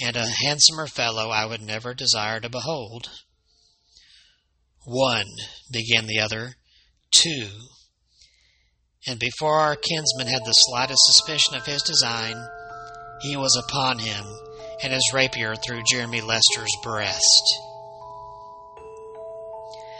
and 0.00 0.16
a 0.16 0.32
handsomer 0.44 0.86
fellow 0.86 1.28
I 1.28 1.44
would 1.44 1.60
never 1.60 1.92
desire 1.92 2.40
to 2.40 2.48
behold. 2.48 3.10
One, 4.86 5.26
began 5.70 6.06
the 6.06 6.20
other. 6.20 6.54
Two. 7.10 7.48
And 9.06 9.18
before 9.20 9.60
our 9.60 9.76
kinsman 9.76 10.28
had 10.28 10.46
the 10.46 10.52
slightest 10.52 11.02
suspicion 11.04 11.54
of 11.54 11.66
his 11.66 11.82
design, 11.82 12.34
he 13.20 13.36
was 13.36 13.62
upon 13.62 13.98
him, 13.98 14.24
and 14.82 14.94
his 14.94 15.10
rapier 15.12 15.54
through 15.54 15.82
Jeremy 15.90 16.22
Lester's 16.22 16.74
breast. 16.82 17.42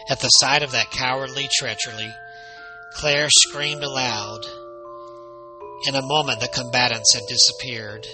At 0.08 0.20
the 0.20 0.28
sight 0.28 0.62
of 0.62 0.70
that 0.70 0.92
cowardly 0.92 1.48
treachery, 1.58 2.14
Claire 2.94 3.28
screamed 3.28 3.82
aloud. 3.82 4.46
In 5.88 5.96
a 5.96 6.02
moment 6.02 6.40
the 6.40 6.48
combatants 6.48 7.12
had 7.12 7.24
disappeared. 7.28 8.06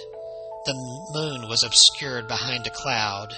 The 0.65 0.73
moon 1.13 1.47
was 1.47 1.63
obscured 1.63 2.27
behind 2.27 2.65
a 2.65 2.71
cloud, 2.71 3.33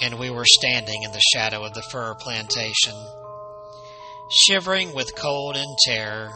and 0.00 0.18
we 0.18 0.30
were 0.30 0.44
standing 0.46 1.02
in 1.02 1.10
the 1.12 1.20
shadow 1.32 1.64
of 1.64 1.74
the 1.74 1.82
fir 1.82 2.14
plantation, 2.14 2.94
shivering 4.30 4.94
with 4.94 5.16
cold 5.16 5.56
and 5.56 5.76
terror. 5.84 6.30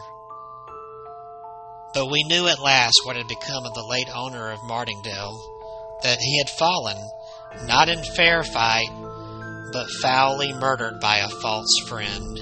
But 1.95 2.11
we 2.11 2.25
knew 2.25 2.49
at 2.49 2.59
last 2.59 3.01
what 3.05 3.17
had 3.17 3.29
become 3.29 3.65
of 3.65 3.75
the 3.75 3.87
late 3.89 4.09
owner 4.13 4.51
of 4.51 4.65
Martingale, 4.65 5.41
that 6.03 6.19
he 6.19 6.39
had 6.39 6.51
fallen, 6.51 6.97
not 7.67 7.89
in 7.89 8.03
fair 8.17 8.43
fight, 8.43 8.91
but 9.73 9.91
foully 10.03 10.53
murdered 10.53 11.01
by 11.01 11.19
a 11.19 11.29
false 11.29 11.75
friend. 11.89 12.39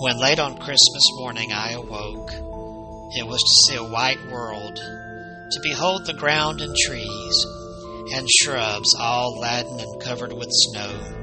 When 0.00 0.18
late 0.18 0.38
on 0.38 0.56
Christmas 0.56 1.04
morning 1.18 1.52
I 1.52 1.72
awoke, 1.72 2.32
it 3.12 3.26
was 3.26 3.42
to 3.42 3.54
see 3.66 3.76
a 3.76 3.84
white 3.84 4.24
world, 4.30 4.76
to 4.76 5.60
behold 5.62 6.06
the 6.06 6.14
ground 6.14 6.60
and 6.60 6.74
trees, 6.74 7.46
and 8.14 8.26
shrubs 8.30 8.94
all 8.98 9.38
laden 9.40 9.80
and 9.80 10.00
covered 10.00 10.32
with 10.32 10.48
snow. 10.50 11.16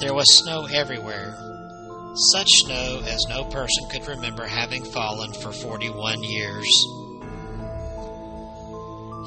There 0.00 0.14
was 0.14 0.38
snow 0.42 0.66
everywhere, 0.66 1.36
such 2.32 2.48
snow 2.48 3.02
as 3.06 3.24
no 3.28 3.44
person 3.44 3.88
could 3.90 4.08
remember 4.08 4.44
having 4.44 4.84
fallen 4.84 5.32
for 5.34 5.52
41 5.52 6.22
years. 6.24 6.66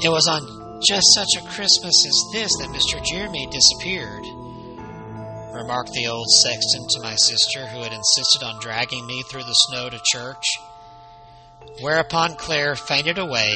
It 0.04 0.10
was 0.10 0.28
on 0.28 0.65
just 0.82 1.14
such 1.16 1.30
a 1.38 1.48
Christmas 1.48 2.06
as 2.06 2.24
this 2.34 2.52
that 2.60 2.70
Mr. 2.70 3.04
Jeremy 3.04 3.48
disappeared, 3.52 4.24
remarked 5.54 5.92
the 5.94 6.08
old 6.08 6.28
sexton 6.42 6.86
to 6.90 7.02
my 7.02 7.16
sister, 7.16 7.66
who 7.68 7.82
had 7.82 7.94
insisted 7.94 8.44
on 8.44 8.60
dragging 8.60 9.06
me 9.06 9.24
through 9.30 9.44
the 9.44 9.54
snow 9.54 9.90
to 9.90 10.00
church. 10.04 10.46
Whereupon 11.82 12.36
Claire 12.36 12.76
fainted 12.76 13.18
away 13.18 13.54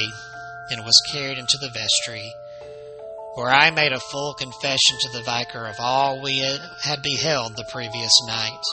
and 0.72 0.86
was 0.86 1.02
carried 1.12 1.38
into 1.38 1.58
the 1.60 1.70
vestry, 1.70 2.34
where 3.36 3.50
I 3.50 3.72
made 3.72 3.94
a 3.94 4.00
full 4.00 4.34
confession 4.34 4.98
to 5.02 5.10
the 5.14 5.24
vicar 5.24 5.66
of 5.66 5.76
all 5.80 6.22
we 6.22 6.40
had 6.40 7.02
beheld 7.02 7.56
the 7.56 7.68
previous 7.72 8.12
night. 8.28 8.64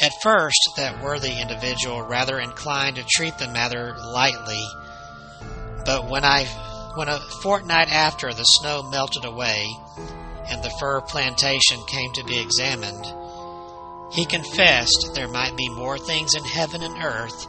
At 0.00 0.12
first, 0.22 0.58
that 0.76 1.02
worthy 1.02 1.40
individual 1.40 2.02
rather 2.02 2.40
inclined 2.40 2.96
to 2.96 3.04
treat 3.04 3.38
the 3.38 3.48
matter 3.48 3.94
lightly, 3.98 4.62
but 5.84 6.08
when 6.08 6.24
I, 6.24 6.44
when 6.94 7.08
a 7.08 7.18
fortnight 7.42 7.88
after 7.88 8.32
the 8.32 8.44
snow 8.44 8.82
melted 8.82 9.24
away 9.24 9.66
and 10.48 10.62
the 10.62 10.74
fir 10.80 11.00
plantation 11.00 11.78
came 11.86 12.12
to 12.14 12.24
be 12.24 12.38
examined, 12.40 13.06
he 14.12 14.26
confessed 14.26 15.12
there 15.14 15.28
might 15.28 15.56
be 15.56 15.68
more 15.70 15.98
things 15.98 16.34
in 16.34 16.44
heaven 16.44 16.82
and 16.82 17.02
earth 17.02 17.46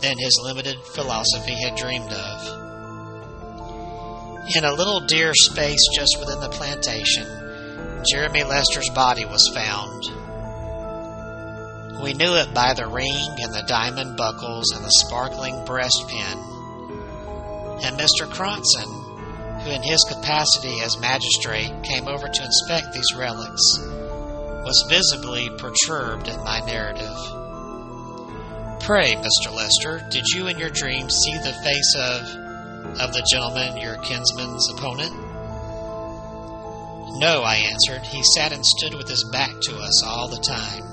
than 0.00 0.16
his 0.18 0.40
limited 0.42 0.78
philosophy 0.94 1.54
had 1.54 1.76
dreamed 1.76 2.12
of. 2.12 2.68
In 4.56 4.64
a 4.64 4.72
little 4.72 5.00
deer 5.06 5.34
space 5.34 5.84
just 5.94 6.16
within 6.20 6.40
the 6.40 6.48
plantation, 6.48 7.26
Jeremy 8.10 8.44
Lester's 8.44 8.88
body 8.90 9.24
was 9.24 9.50
found. 9.52 10.04
We 12.02 12.14
knew 12.14 12.36
it 12.36 12.54
by 12.54 12.74
the 12.74 12.86
ring 12.86 13.36
and 13.42 13.52
the 13.52 13.64
diamond 13.66 14.16
buckles 14.16 14.70
and 14.72 14.84
the 14.84 14.90
sparkling 14.90 15.64
breastpin. 15.64 16.57
And 17.82 17.98
Mr. 17.98 18.28
Cronson, 18.28 18.88
who 19.62 19.70
in 19.70 19.82
his 19.82 20.04
capacity 20.08 20.80
as 20.82 20.98
magistrate 20.98 21.72
came 21.84 22.08
over 22.08 22.28
to 22.28 22.44
inspect 22.44 22.92
these 22.92 23.14
relics, 23.16 23.62
was 24.64 24.86
visibly 24.88 25.48
perturbed 25.58 26.28
at 26.28 26.44
my 26.44 26.60
narrative. 26.66 27.16
Pray, 28.80 29.14
Mr. 29.14 29.52
Lester, 29.54 30.06
did 30.10 30.24
you 30.34 30.46
in 30.46 30.58
your 30.58 30.70
dream 30.70 31.08
see 31.10 31.36
the 31.38 31.52
face 31.64 31.94
of 31.96 32.22
of 33.00 33.12
the 33.12 33.26
gentleman, 33.30 33.76
your 33.76 33.96
kinsman's 33.98 34.70
opponent? 34.70 35.12
No, 37.18 37.42
I 37.42 37.56
answered. 37.56 38.06
He 38.06 38.22
sat 38.22 38.52
and 38.52 38.64
stood 38.64 38.94
with 38.94 39.08
his 39.08 39.24
back 39.32 39.50
to 39.62 39.76
us 39.76 40.04
all 40.04 40.28
the 40.28 40.38
time. 40.38 40.84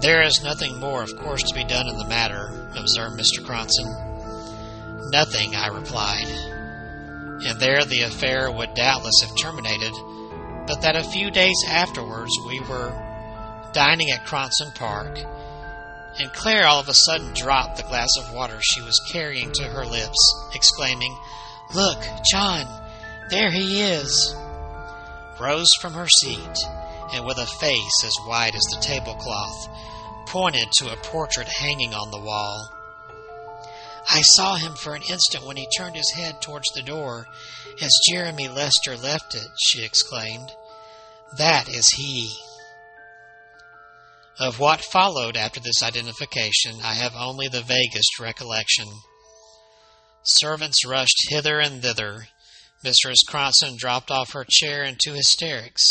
There 0.00 0.22
is 0.22 0.42
nothing 0.44 0.78
more, 0.78 1.02
of 1.02 1.16
course, 1.16 1.42
to 1.42 1.54
be 1.54 1.64
done 1.64 1.88
in 1.88 1.98
the 1.98 2.06
matter, 2.06 2.70
observed 2.76 3.18
Mr. 3.18 3.44
Cronson. 3.44 4.13
Nothing, 5.10 5.54
I 5.54 5.68
replied. 5.68 6.28
And 7.46 7.60
there 7.60 7.84
the 7.84 8.02
affair 8.02 8.50
would 8.50 8.74
doubtless 8.74 9.20
have 9.22 9.36
terminated, 9.36 9.92
but 10.66 10.80
that 10.82 10.96
a 10.96 11.04
few 11.04 11.30
days 11.30 11.64
afterwards 11.68 12.32
we 12.46 12.60
were 12.60 12.92
dining 13.72 14.10
at 14.10 14.24
Cronson 14.24 14.72
Park, 14.74 15.18
and 16.18 16.32
Claire 16.32 16.66
all 16.66 16.80
of 16.80 16.88
a 16.88 16.94
sudden 16.94 17.34
dropped 17.34 17.76
the 17.76 17.82
glass 17.82 18.10
of 18.18 18.32
water 18.32 18.58
she 18.62 18.80
was 18.80 18.98
carrying 19.12 19.52
to 19.52 19.64
her 19.64 19.84
lips, 19.84 20.50
exclaiming, 20.54 21.16
Look, 21.74 21.98
John, 22.32 22.66
there 23.30 23.50
he 23.50 23.82
is! 23.82 24.34
Rose 25.40 25.70
from 25.80 25.94
her 25.94 26.08
seat, 26.08 26.56
and 27.12 27.26
with 27.26 27.38
a 27.38 27.46
face 27.46 28.04
as 28.04 28.16
white 28.26 28.54
as 28.54 28.62
the 28.70 28.80
tablecloth, 28.80 29.68
pointed 30.26 30.68
to 30.78 30.92
a 30.92 30.96
portrait 30.96 31.48
hanging 31.48 31.92
on 31.92 32.10
the 32.10 32.20
wall. 32.20 32.73
I 34.08 34.20
saw 34.22 34.56
him 34.56 34.74
for 34.74 34.94
an 34.94 35.02
instant 35.02 35.44
when 35.44 35.56
he 35.56 35.68
turned 35.76 35.96
his 35.96 36.10
head 36.10 36.42
towards 36.42 36.68
the 36.74 36.82
door 36.82 37.26
as 37.80 37.90
Jeremy 38.08 38.48
Lester 38.48 38.96
left 38.96 39.34
it, 39.34 39.48
she 39.66 39.84
exclaimed. 39.84 40.52
That 41.38 41.68
is 41.68 41.88
he. 41.90 42.36
Of 44.38 44.58
what 44.58 44.84
followed 44.84 45.36
after 45.36 45.60
this 45.60 45.82
identification, 45.82 46.80
I 46.82 46.94
have 46.94 47.14
only 47.16 47.48
the 47.48 47.62
vaguest 47.62 48.18
recollection. 48.20 48.88
Servants 50.22 50.84
rushed 50.84 51.28
hither 51.28 51.60
and 51.60 51.82
thither. 51.82 52.28
Mrs. 52.84 53.16
Cronson 53.28 53.76
dropped 53.76 54.10
off 54.10 54.32
her 54.32 54.44
chair 54.48 54.84
into 54.84 55.12
hysterics. 55.12 55.88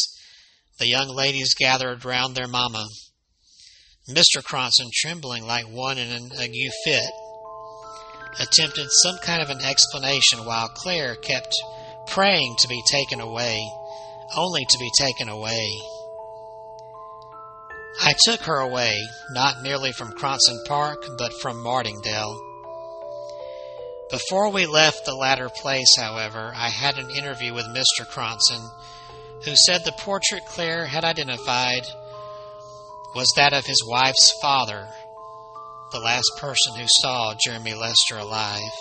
The 0.78 0.88
young 0.88 1.08
ladies 1.08 1.54
gathered 1.56 2.06
round 2.06 2.36
their 2.36 2.48
mamma. 2.48 2.88
Mr. 4.10 4.44
Cronson, 4.44 4.90
trembling 4.94 5.46
like 5.46 5.66
one 5.68 5.98
in 5.98 6.10
an 6.12 6.32
ague 6.38 6.72
fit, 6.84 7.12
attempted 8.40 8.88
some 8.90 9.18
kind 9.20 9.42
of 9.42 9.50
an 9.50 9.62
explanation 9.62 10.46
while 10.46 10.68
Claire 10.70 11.16
kept 11.16 11.54
praying 12.08 12.56
to 12.60 12.68
be 12.68 12.82
taken 12.90 13.20
away, 13.20 13.60
only 14.36 14.66
to 14.70 14.78
be 14.80 14.90
taken 14.98 15.30
away. 15.30 15.80
I 18.02 18.14
took 18.26 18.42
her 18.42 18.58
away, 18.58 18.98
not 19.32 19.62
merely 19.62 19.92
from 19.92 20.14
Cronson 20.14 20.60
Park, 20.66 21.06
but 21.18 21.32
from 21.42 21.62
Martingdale. 21.62 22.40
Before 24.10 24.50
we 24.50 24.66
left 24.66 25.06
the 25.06 25.16
latter 25.16 25.50
place, 25.50 25.96
however, 25.98 26.52
I 26.56 26.70
had 26.70 26.98
an 26.98 27.10
interview 27.12 27.54
with 27.54 27.66
Mr. 27.68 28.08
Cronson, 28.08 28.62
who 29.46 29.56
said 29.56 29.84
the 29.84 29.92
portrait 29.92 30.46
Claire 30.46 30.86
had 30.86 31.04
identified 31.04 31.84
was 33.16 33.32
that 33.36 33.54
of 33.54 33.66
his 33.66 33.84
wife's 33.88 34.34
father, 34.42 34.88
the 35.94 36.00
last 36.00 36.32
person 36.40 36.74
who 36.76 36.88
saw 36.88 37.36
Jeremy 37.46 37.76
Lester 37.76 38.18
alive. 38.18 38.74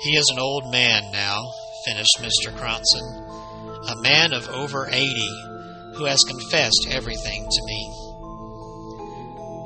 He 0.00 0.10
is 0.10 0.28
an 0.30 0.38
old 0.38 0.70
man 0.70 1.10
now, 1.10 1.40
finished 1.86 2.18
Mr. 2.20 2.54
Cronson, 2.54 3.00
a 3.88 4.02
man 4.02 4.34
of 4.34 4.46
over 4.50 4.88
eighty 4.92 5.32
who 5.94 6.04
has 6.04 6.20
confessed 6.28 6.86
everything 6.90 7.48
to 7.48 7.62
me. 7.64 7.80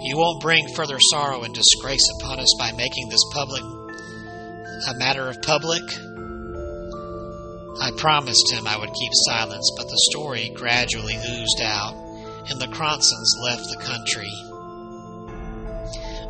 You 0.09 0.17
won't 0.17 0.41
bring 0.41 0.69
further 0.77 0.99
sorrow 1.01 1.43
and 1.43 1.53
disgrace 1.53 2.07
upon 2.21 2.39
us 2.39 2.55
by 2.61 2.71
making 2.71 3.09
this 3.09 3.25
public 3.33 3.63
a 4.89 4.95
matter 4.99 5.29
of 5.29 5.43
public? 5.43 5.83
I 7.81 7.91
promised 7.97 8.53
him 8.53 8.69
I 8.69 8.79
would 8.79 8.93
keep 8.93 9.13
silence, 9.27 9.69
but 9.77 9.89
the 9.89 10.01
story 10.13 10.53
gradually 10.55 11.17
oozed 11.17 11.61
out, 11.61 11.95
and 12.51 12.61
the 12.61 12.69
Cronsons 12.69 13.35
left 13.43 13.65
the 13.69 13.83
country. 13.83 14.31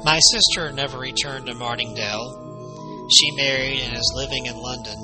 My 0.07 0.21
sister 0.21 0.71
never 0.71 1.01
returned 1.01 1.47
to 1.47 1.55
Martingdale. 1.55 3.09
She 3.11 3.29
married 3.33 3.81
and 3.81 3.93
is 3.93 4.13
living 4.15 4.47
in 4.47 4.57
London. 4.57 4.95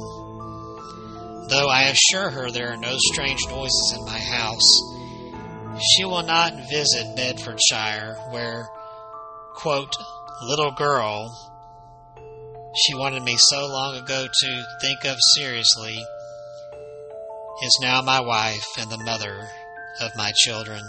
Though 1.49 1.69
I 1.69 1.91
assure 1.91 2.31
her 2.31 2.53
there 2.53 2.73
are 2.73 2.77
no 2.77 2.97
strange 3.13 3.41
noises 3.49 3.97
in 3.99 4.05
my 4.05 4.21
house, 4.21 4.63
she 5.91 6.05
will 6.05 6.23
not 6.23 6.53
visit 6.71 7.17
Bedfordshire, 7.17 8.15
where, 8.31 8.69
quote, 9.57 9.93
little 10.45 10.71
girl, 10.71 11.29
she 12.77 12.95
wanted 12.95 13.25
me 13.25 13.35
so 13.37 13.67
long 13.67 13.97
ago 13.97 14.29
to 14.33 14.67
think 14.81 15.05
of 15.05 15.17
seriously, 15.35 15.99
is 17.65 17.79
now 17.83 18.03
my 18.03 18.21
wife 18.21 18.69
and 18.79 18.89
the 18.89 19.03
mother 19.05 19.49
of 20.01 20.15
my 20.15 20.31
children. 20.37 20.81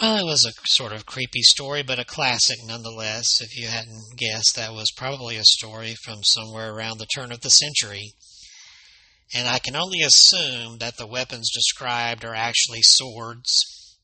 Well, 0.00 0.16
it 0.16 0.24
was 0.24 0.46
a 0.46 0.52
sort 0.64 0.94
of 0.94 1.04
creepy 1.04 1.42
story, 1.42 1.82
but 1.82 1.98
a 1.98 2.06
classic 2.06 2.56
nonetheless. 2.64 3.42
If 3.42 3.54
you 3.54 3.68
hadn't 3.68 4.16
guessed, 4.16 4.56
that 4.56 4.72
was 4.72 4.90
probably 4.96 5.36
a 5.36 5.44
story 5.44 5.94
from 6.02 6.22
somewhere 6.22 6.72
around 6.72 6.98
the 6.98 7.06
turn 7.14 7.30
of 7.30 7.42
the 7.42 7.50
century. 7.50 8.14
And 9.34 9.46
I 9.46 9.58
can 9.58 9.76
only 9.76 10.00
assume 10.00 10.78
that 10.78 10.96
the 10.96 11.06
weapons 11.06 11.50
described 11.52 12.24
are 12.24 12.34
actually 12.34 12.80
swords 12.82 13.98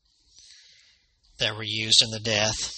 that 1.39 1.55
were 1.55 1.65
used 1.65 2.03
in 2.03 2.11
the 2.11 2.19
death. 2.19 2.73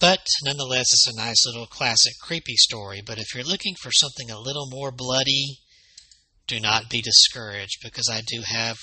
But 0.00 0.26
nonetheless, 0.44 0.86
it's 0.92 1.06
a 1.06 1.16
nice 1.16 1.46
little 1.46 1.66
classic 1.66 2.14
creepy 2.20 2.56
story. 2.56 3.02
But 3.06 3.18
if 3.18 3.36
you're 3.36 3.44
looking 3.44 3.76
for 3.80 3.92
something 3.92 4.32
a 4.32 4.40
little 4.40 4.68
more 4.68 4.90
bloody, 4.90 5.60
do 6.48 6.58
not 6.58 6.90
be 6.90 7.00
discouraged 7.00 7.78
because 7.84 8.10
I 8.10 8.20
do 8.26 8.42
have 8.44 8.78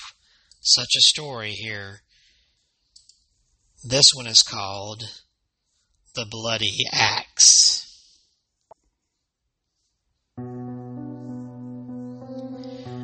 such 0.59 0.89
a 0.97 1.01
story 1.01 1.51
here. 1.51 2.01
This 3.83 4.11
one 4.13 4.27
is 4.27 4.43
called 4.43 5.03
The 6.15 6.25
Bloody 6.29 6.85
Axe. 6.91 7.85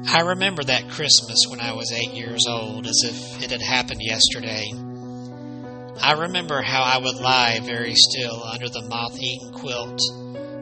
I 0.08 0.22
remember 0.22 0.64
that 0.64 0.90
Christmas 0.90 1.46
when 1.50 1.60
I 1.60 1.74
was 1.74 1.92
eight 1.92 2.14
years 2.14 2.46
old 2.48 2.88
as 2.88 3.02
if 3.06 3.44
it 3.44 3.52
had 3.52 3.62
happened 3.62 4.02
yesterday. 4.02 4.72
I 6.02 6.14
remember 6.14 6.62
how 6.62 6.84
I 6.84 6.98
would 6.98 7.16
lie 7.16 7.60
very 7.64 7.96
still 7.96 8.44
under 8.44 8.70
the 8.70 8.84
moth 8.84 9.20
eaten 9.20 9.52
quilt 9.54 10.00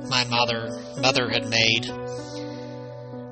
my 0.10 0.26
mother, 0.26 0.70
mother 0.98 1.30
had 1.30 1.48
made 1.48 1.86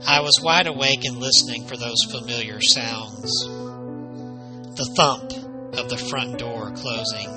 I 0.06 0.22
was 0.22 0.42
wide 0.42 0.68
awake 0.68 1.06
and 1.06 1.18
listening 1.18 1.68
for 1.68 1.78
those 1.78 2.04
familiar 2.10 2.60
sounds. 2.62 3.32
The 4.76 4.92
thump 4.96 5.32
of 5.78 5.90
the 5.90 5.98
front 6.10 6.40
door 6.40 6.72
closing, 6.72 7.30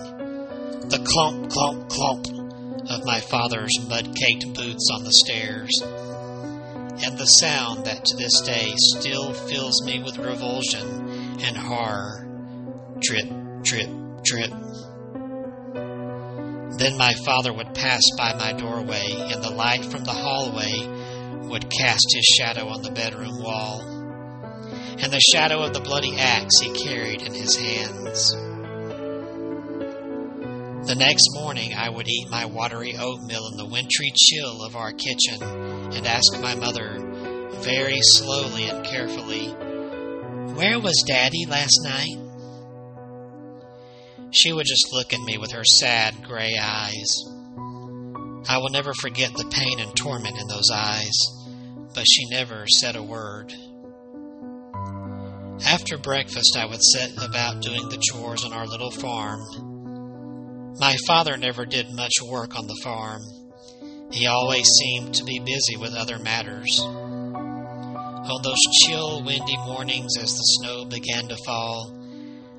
the 0.88 0.98
clomp, 0.98 1.52
clomp, 1.52 1.88
clomp 1.90 2.90
of 2.90 3.04
my 3.04 3.20
father's 3.20 3.78
mud 3.88 4.14
caked 4.16 4.54
boots 4.54 4.88
on 4.94 5.04
the 5.04 5.12
stairs, 5.12 5.70
and 5.82 7.18
the 7.18 7.26
sound 7.26 7.84
that 7.84 8.04
to 8.06 8.16
this 8.16 8.40
day 8.40 8.72
still 8.76 9.34
fills 9.34 9.84
me 9.84 10.02
with 10.02 10.16
revulsion 10.16 11.40
and 11.42 11.56
horror 11.56 12.26
drip, 13.00 13.28
drip, 13.62 13.90
drip. 14.22 14.50
Then 16.78 16.96
my 16.96 17.12
father 17.24 17.52
would 17.52 17.74
pass 17.74 18.02
by 18.16 18.34
my 18.34 18.52
doorway, 18.52 19.12
and 19.32 19.44
the 19.44 19.50
light 19.50 19.84
from 19.84 20.04
the 20.04 20.12
hallway 20.12 20.93
would 21.48 21.70
cast 21.70 22.06
his 22.14 22.24
shadow 22.24 22.68
on 22.68 22.82
the 22.82 22.90
bedroom 22.90 23.42
wall, 23.42 23.80
and 24.98 25.12
the 25.12 25.20
shadow 25.32 25.62
of 25.62 25.72
the 25.72 25.80
bloody 25.80 26.18
axe 26.18 26.60
he 26.60 26.72
carried 26.72 27.22
in 27.22 27.32
his 27.34 27.56
hands. 27.56 28.34
The 30.86 30.94
next 30.96 31.28
morning 31.32 31.72
I 31.74 31.88
would 31.88 32.08
eat 32.08 32.28
my 32.30 32.44
watery 32.44 32.94
oatmeal 32.98 33.48
in 33.50 33.56
the 33.56 33.68
wintry 33.70 34.12
chill 34.14 34.62
of 34.62 34.76
our 34.76 34.92
kitchen 34.92 35.42
and 35.42 36.06
ask 36.06 36.40
my 36.40 36.54
mother, 36.54 36.98
very 37.62 38.00
slowly 38.00 38.64
and 38.68 38.84
carefully, 38.84 39.48
Where 40.54 40.78
was 40.78 41.04
Daddy 41.06 41.46
last 41.48 41.78
night? 41.84 42.18
She 44.30 44.52
would 44.52 44.66
just 44.66 44.92
look 44.92 45.12
at 45.14 45.20
me 45.20 45.38
with 45.38 45.52
her 45.52 45.64
sad 45.64 46.22
gray 46.22 46.54
eyes. 46.60 47.08
I 48.46 48.58
will 48.58 48.70
never 48.70 48.92
forget 49.00 49.32
the 49.32 49.48
pain 49.50 49.80
and 49.80 49.96
torment 49.96 50.36
in 50.38 50.48
those 50.48 50.70
eyes, 50.70 51.16
but 51.94 52.04
she 52.06 52.28
never 52.30 52.66
said 52.66 52.96
a 52.96 53.02
word. 53.02 53.54
After 55.64 55.96
breakfast, 55.96 56.56
I 56.58 56.66
would 56.66 56.82
set 56.82 57.12
about 57.16 57.62
doing 57.62 57.88
the 57.88 58.02
chores 58.10 58.44
on 58.44 58.52
our 58.52 58.66
little 58.66 58.90
farm. 58.90 59.40
My 60.80 60.96
father 61.06 61.36
never 61.36 61.64
did 61.64 61.92
much 61.92 62.14
work 62.28 62.56
on 62.56 62.66
the 62.66 62.80
farm. 62.82 63.22
He 64.10 64.26
always 64.26 64.66
seemed 64.66 65.14
to 65.14 65.24
be 65.24 65.38
busy 65.38 65.76
with 65.78 65.94
other 65.94 66.18
matters. 66.18 66.80
On 66.80 68.42
those 68.42 68.60
chill, 68.82 69.22
windy 69.22 69.56
mornings 69.58 70.16
as 70.18 70.32
the 70.32 70.42
snow 70.60 70.84
began 70.86 71.28
to 71.28 71.36
fall, 71.46 71.92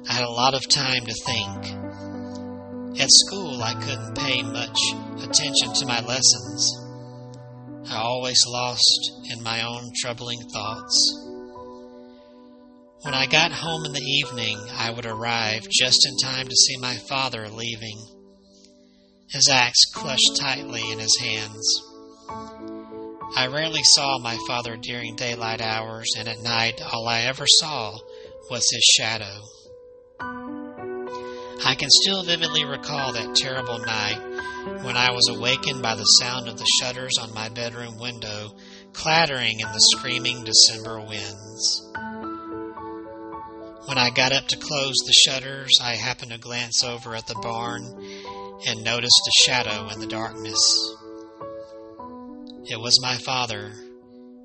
I 0.10 0.14
had 0.14 0.24
a 0.24 0.30
lot 0.30 0.54
of 0.54 0.68
time 0.70 1.06
to 1.06 1.14
think. 1.26 1.66
At 3.00 3.10
school, 3.10 3.62
I 3.62 3.74
couldn't 3.74 4.16
pay 4.16 4.42
much 4.44 4.78
attention 5.18 5.74
to 5.74 5.86
my 5.86 6.00
lessons. 6.02 6.85
I 7.90 7.98
always 7.98 8.40
lost 8.48 9.12
in 9.32 9.44
my 9.44 9.62
own 9.66 9.92
troubling 10.02 10.42
thoughts. 10.50 11.22
When 13.02 13.14
I 13.14 13.28
got 13.28 13.52
home 13.52 13.86
in 13.86 13.94
the 13.94 14.02
evening, 14.02 14.58
I 14.72 14.90
would 14.90 15.06
arrive 15.06 15.68
just 15.70 16.08
in 16.08 16.18
time 16.18 16.48
to 16.48 16.56
see 16.56 16.78
my 16.78 16.96
father 17.08 17.48
leaving, 17.48 18.00
his 19.30 19.48
axe 19.50 19.86
clutched 19.94 20.40
tightly 20.40 20.92
in 20.92 21.00
his 21.00 21.18
hands. 21.20 21.82
I 23.36 23.48
rarely 23.48 23.84
saw 23.84 24.18
my 24.18 24.38
father 24.48 24.78
during 24.78 25.16
daylight 25.16 25.62
hours, 25.62 26.10
and 26.18 26.28
at 26.28 26.40
night 26.42 26.82
all 26.82 27.08
I 27.08 27.22
ever 27.22 27.46
saw 27.46 27.98
was 28.50 28.66
his 28.72 28.84
shadow. 28.98 29.42
I 31.64 31.76
can 31.76 31.90
still 31.90 32.24
vividly 32.24 32.66
recall 32.66 33.14
that 33.14 33.36
terrible 33.36 33.80
night 33.80 34.20
when 34.84 34.98
I 34.98 35.12
was 35.12 35.28
awakened 35.30 35.82
by 35.82 35.96
the 35.96 36.04
sound 36.04 36.48
of 36.48 36.58
the 36.58 36.68
shutters 36.80 37.14
on 37.22 37.34
my 37.34 37.50
bedroom 37.50 37.98
window 37.98 38.56
clattering 38.94 39.60
in 39.60 39.68
the 39.68 39.80
screaming 39.96 40.44
December 40.44 41.00
winds. 41.00 41.92
When 43.86 43.98
I 43.98 44.10
got 44.10 44.32
up 44.32 44.48
to 44.48 44.58
close 44.58 44.96
the 45.06 45.14
shutters, 45.14 45.80
I 45.82 45.96
happened 45.96 46.32
to 46.32 46.40
glance 46.40 46.84
over 46.84 47.16
at 47.16 47.28
the 47.28 47.36
barn 47.36 47.84
and 48.68 48.84
noticed 48.84 49.22
a 49.28 49.44
shadow 49.44 49.90
in 49.90 50.00
the 50.00 50.08
darkness. 50.08 50.58
It 52.68 52.80
was 52.80 53.00
my 53.02 53.18
father, 53.18 53.74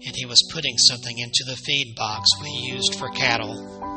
and 0.05 0.15
he 0.15 0.27
was 0.27 0.47
putting 0.53 0.77
something 0.77 1.19
into 1.19 1.45
the 1.47 1.57
feed 1.57 1.95
box 1.97 2.29
we 2.43 2.51
used 2.51 2.97
for 2.97 3.09
cattle. 3.09 3.90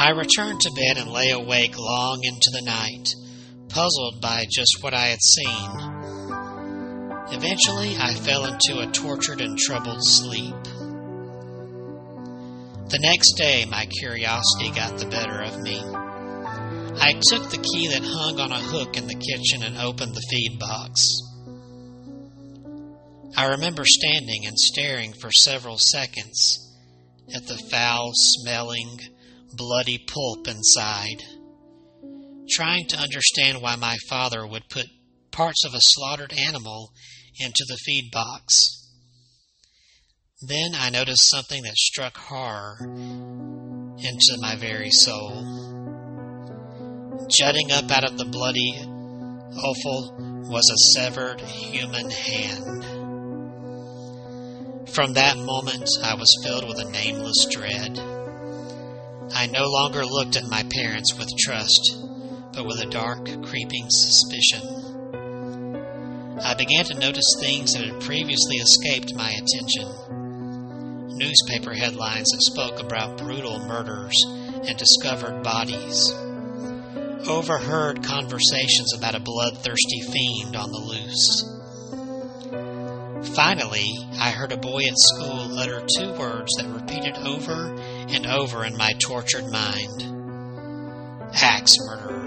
I 0.00 0.12
returned 0.12 0.60
to 0.60 0.72
bed 0.72 0.96
and 0.96 1.12
lay 1.12 1.28
awake 1.28 1.78
long 1.78 2.24
into 2.24 2.48
the 2.54 2.62
night, 2.62 3.06
puzzled 3.68 4.22
by 4.22 4.46
just 4.50 4.78
what 4.80 4.94
I 4.94 5.08
had 5.08 5.20
seen. 5.20 5.70
Eventually, 7.36 7.98
I 7.98 8.14
fell 8.14 8.46
into 8.46 8.80
a 8.80 8.90
tortured 8.90 9.42
and 9.42 9.58
troubled 9.58 10.00
sleep. 10.00 10.54
The 12.88 12.98
next 13.02 13.34
day, 13.36 13.66
my 13.66 13.84
curiosity 14.00 14.70
got 14.74 14.96
the 14.96 15.04
better 15.04 15.42
of 15.42 15.60
me. 15.60 15.78
I 15.78 17.20
took 17.28 17.50
the 17.50 17.62
key 17.62 17.88
that 17.88 18.02
hung 18.02 18.40
on 18.40 18.52
a 18.52 18.58
hook 18.58 18.96
in 18.96 19.06
the 19.06 19.14
kitchen 19.14 19.62
and 19.62 19.76
opened 19.76 20.14
the 20.14 20.26
feed 20.30 20.58
box. 20.58 21.04
I 23.36 23.48
remember 23.50 23.84
standing 23.84 24.46
and 24.46 24.58
staring 24.58 25.12
for 25.20 25.30
several 25.30 25.76
seconds 25.78 26.74
at 27.34 27.46
the 27.46 27.58
foul 27.70 28.12
smelling, 28.14 28.98
bloody 29.56 29.98
pulp 29.98 30.48
inside, 30.48 31.22
trying 32.50 32.86
to 32.88 32.96
understand 32.96 33.60
why 33.60 33.76
my 33.76 33.96
father 34.08 34.46
would 34.46 34.68
put 34.70 34.86
parts 35.30 35.64
of 35.64 35.74
a 35.74 35.80
slaughtered 35.80 36.32
animal 36.32 36.92
into 37.38 37.64
the 37.68 37.78
feed 37.84 38.10
box. 38.12 38.58
Then 40.42 40.72
I 40.74 40.90
noticed 40.90 41.28
something 41.30 41.62
that 41.62 41.76
struck 41.76 42.16
horror 42.16 42.78
into 42.82 44.38
my 44.38 44.56
very 44.56 44.90
soul. 44.90 45.68
Jutting 47.28 47.70
up 47.72 47.90
out 47.90 48.04
of 48.04 48.16
the 48.16 48.24
bloody 48.24 48.72
offal 49.56 50.16
was 50.48 50.68
a 50.70 50.98
severed 50.98 51.40
human 51.40 52.10
hand. 52.10 52.84
From 54.88 55.12
that 55.14 55.36
moment, 55.36 55.88
I 56.02 56.14
was 56.14 56.40
filled 56.42 56.66
with 56.66 56.78
a 56.80 56.90
nameless 56.90 57.46
dread. 57.50 57.96
I 59.34 59.46
no 59.46 59.68
longer 59.68 60.04
looked 60.04 60.36
at 60.36 60.44
my 60.44 60.64
parents 60.70 61.14
with 61.18 61.28
trust, 61.38 61.96
but 62.52 62.66
with 62.66 62.80
a 62.80 62.90
dark, 62.90 63.24
creeping 63.42 63.86
suspicion. 63.88 64.62
I 66.42 66.54
began 66.54 66.84
to 66.86 66.98
notice 66.98 67.36
things 67.40 67.74
that 67.74 67.84
had 67.84 68.00
previously 68.00 68.56
escaped 68.56 69.14
my 69.14 69.30
attention 69.30 70.20
newspaper 71.20 71.74
headlines 71.74 72.30
that 72.30 72.42
spoke 72.42 72.80
about 72.80 73.18
brutal 73.18 73.58
murders 73.66 74.16
and 74.66 74.78
discovered 74.78 75.42
bodies, 75.42 76.10
overheard 77.28 78.02
conversations 78.02 78.94
about 78.96 79.14
a 79.14 79.20
bloodthirsty 79.20 80.00
fiend 80.00 80.56
on 80.56 80.72
the 80.72 80.78
loose. 80.78 81.44
Finally, 83.34 83.86
I 84.18 84.30
heard 84.30 84.52
a 84.52 84.56
boy 84.56 84.80
at 84.84 84.96
school 84.96 85.58
utter 85.58 85.84
two 85.98 86.14
words 86.14 86.50
that 86.56 86.72
repeated 86.72 87.16
over 87.18 87.76
and 88.14 88.26
over 88.26 88.64
in 88.64 88.76
my 88.76 88.92
tortured 88.98 89.46
mind 89.50 90.02
axe 91.34 91.76
murderer. 91.86 92.20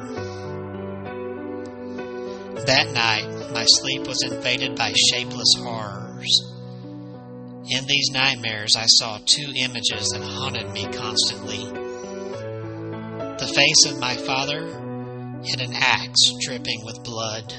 That 2.65 2.91
night, 2.93 3.51
my 3.53 3.65
sleep 3.65 4.07
was 4.07 4.23
invaded 4.23 4.77
by 4.77 4.93
shapeless 5.11 5.53
horrors. 5.57 6.53
In 7.69 7.85
these 7.85 8.09
nightmares, 8.11 8.75
I 8.77 8.85
saw 8.87 9.19
two 9.25 9.51
images 9.55 10.09
that 10.13 10.23
haunted 10.23 10.69
me 10.71 10.85
constantly 10.87 11.83
the 13.39 13.53
face 13.53 13.85
of 13.91 13.99
my 13.99 14.15
father 14.15 14.59
and 14.59 15.61
an 15.61 15.73
axe 15.75 16.31
dripping 16.45 16.85
with 16.85 17.03
blood. 17.03 17.53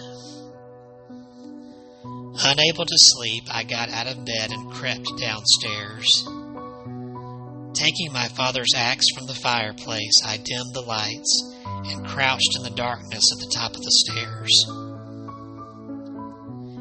Unable 2.43 2.87
to 2.87 2.97
sleep, 2.97 3.45
I 3.51 3.65
got 3.65 3.91
out 3.91 4.07
of 4.07 4.25
bed 4.25 4.51
and 4.51 4.73
crept 4.73 5.07
downstairs. 5.21 6.27
Taking 7.75 8.13
my 8.13 8.29
father's 8.29 8.73
axe 8.77 9.05
from 9.17 9.27
the 9.27 9.35
fireplace, 9.35 10.23
I 10.25 10.37
dimmed 10.37 10.75
the 10.75 10.81
lights 10.81 11.55
and 11.67 12.07
crouched 12.07 12.57
in 12.57 12.63
the 12.63 12.71
darkness 12.71 13.25
at 13.33 13.41
the 13.41 13.53
top 13.53 13.73
of 13.75 13.83
the 13.83 13.91
stairs. 13.91 14.65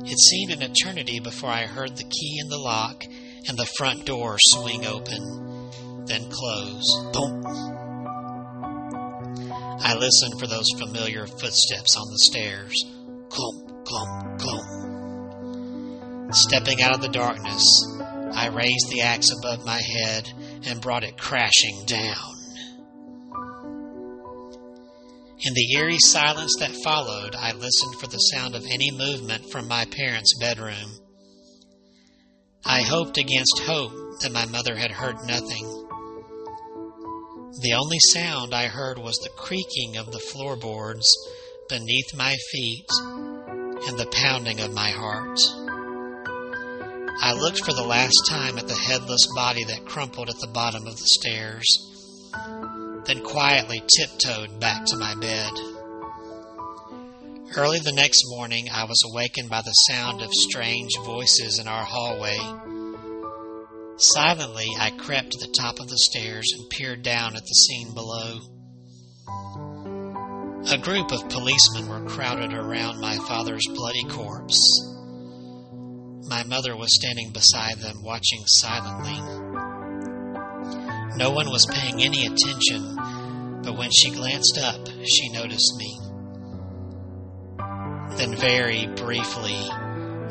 It 0.05 0.19
seemed 0.19 0.51
an 0.51 0.61
eternity 0.61 1.19
before 1.19 1.49
I 1.49 1.65
heard 1.65 1.97
the 1.97 2.03
key 2.03 2.37
in 2.39 2.49
the 2.49 2.59
lock 2.59 3.03
and 3.47 3.57
the 3.57 3.65
front 3.75 4.05
door 4.05 4.37
swing 4.39 4.85
open, 4.85 5.71
then 6.05 6.29
close. 6.29 6.83
Boom! 7.11 7.43
I 9.81 9.95
listened 9.95 10.39
for 10.39 10.45
those 10.45 10.69
familiar 10.77 11.25
footsteps 11.25 11.97
on 11.97 12.11
the 12.11 12.19
stairs. 12.19 12.85
Clump, 13.29 13.85
clump, 13.85 14.39
clump. 14.39 16.35
Stepping 16.35 16.83
out 16.83 16.93
of 16.93 17.01
the 17.01 17.09
darkness, 17.09 17.65
I 18.35 18.47
raised 18.47 18.89
the 18.89 19.01
axe 19.01 19.31
above 19.31 19.65
my 19.65 19.81
head 19.81 20.31
and 20.65 20.81
brought 20.81 21.03
it 21.03 21.17
crashing 21.17 21.85
down. 21.85 22.33
In 25.45 25.53
the 25.53 25.73
eerie 25.75 25.97
silence 25.99 26.55
that 26.59 26.75
followed, 26.83 27.35
I 27.35 27.51
listened 27.51 27.95
for 27.99 28.07
the 28.07 28.17
sound 28.17 28.55
of 28.55 28.65
any 28.69 28.91
movement 28.91 29.51
from 29.51 29.67
my 29.67 29.83
parents' 29.85 30.37
bedroom. 30.39 30.99
I 32.65 32.81
hoped 32.81 33.17
against 33.17 33.59
hope 33.65 33.91
that 34.21 34.31
my 34.31 34.45
mother 34.45 34.75
had 34.75 34.91
heard 34.91 35.17
nothing. 35.27 35.65
The 37.61 37.73
only 37.77 37.99
sound 37.99 38.53
I 38.53 38.67
heard 38.67 38.97
was 38.97 39.17
the 39.17 39.29
creaking 39.35 39.97
of 39.97 40.13
the 40.13 40.19
floorboards 40.19 41.05
beneath 41.67 42.15
my 42.15 42.35
feet 42.51 42.85
and 43.01 43.99
the 43.99 44.09
pounding 44.13 44.61
of 44.61 44.73
my 44.73 44.91
heart. 44.91 45.39
I 47.21 47.33
looked 47.33 47.63
for 47.63 47.73
the 47.73 47.83
last 47.83 48.21
time 48.29 48.57
at 48.57 48.67
the 48.67 48.75
headless 48.75 49.27
body 49.35 49.63
that 49.65 49.85
crumpled 49.85 50.29
at 50.29 50.39
the 50.39 50.47
bottom 50.47 50.87
of 50.87 50.97
the 50.97 51.05
stairs, 51.05 51.65
then 53.05 53.23
quietly 53.23 53.81
tiptoed 53.95 54.59
back 54.59 54.85
to 54.85 54.97
my 54.97 55.15
bed. 55.15 55.51
Early 57.55 57.79
the 57.79 57.93
next 57.93 58.23
morning, 58.29 58.67
I 58.73 58.85
was 58.85 59.01
awakened 59.11 59.49
by 59.49 59.61
the 59.61 59.71
sound 59.71 60.21
of 60.21 60.33
strange 60.33 60.91
voices 61.05 61.59
in 61.59 61.67
our 61.67 61.85
hallway. 61.85 62.39
Silently, 63.97 64.67
I 64.79 64.89
crept 64.89 65.33
to 65.33 65.37
the 65.37 65.53
top 65.55 65.79
of 65.79 65.87
the 65.87 65.99
stairs 65.99 66.51
and 66.57 66.69
peered 66.71 67.03
down 67.03 67.35
at 67.35 67.43
the 67.43 67.53
scene 67.53 67.93
below. 67.93 68.39
A 70.71 70.77
group 70.79 71.11
of 71.11 71.29
policemen 71.29 71.87
were 71.87 72.09
crowded 72.09 72.53
around 72.53 72.99
my 72.99 73.17
father's 73.27 73.67
bloody 73.67 74.03
corpse. 74.05 74.92
My 76.25 76.43
mother 76.43 76.75
was 76.75 76.95
standing 76.95 77.31
beside 77.31 77.79
them, 77.79 78.01
watching 78.01 78.43
silently. 78.45 79.19
No 81.17 81.31
one 81.31 81.49
was 81.49 81.67
paying 81.71 82.01
any 82.01 82.25
attention, 82.25 83.61
but 83.63 83.77
when 83.77 83.91
she 83.91 84.11
glanced 84.11 84.57
up, 84.57 84.87
she 85.05 85.29
noticed 85.29 85.73
me. 85.77 85.99
Then, 88.17 88.35
very 88.35 88.87
briefly, 88.95 89.59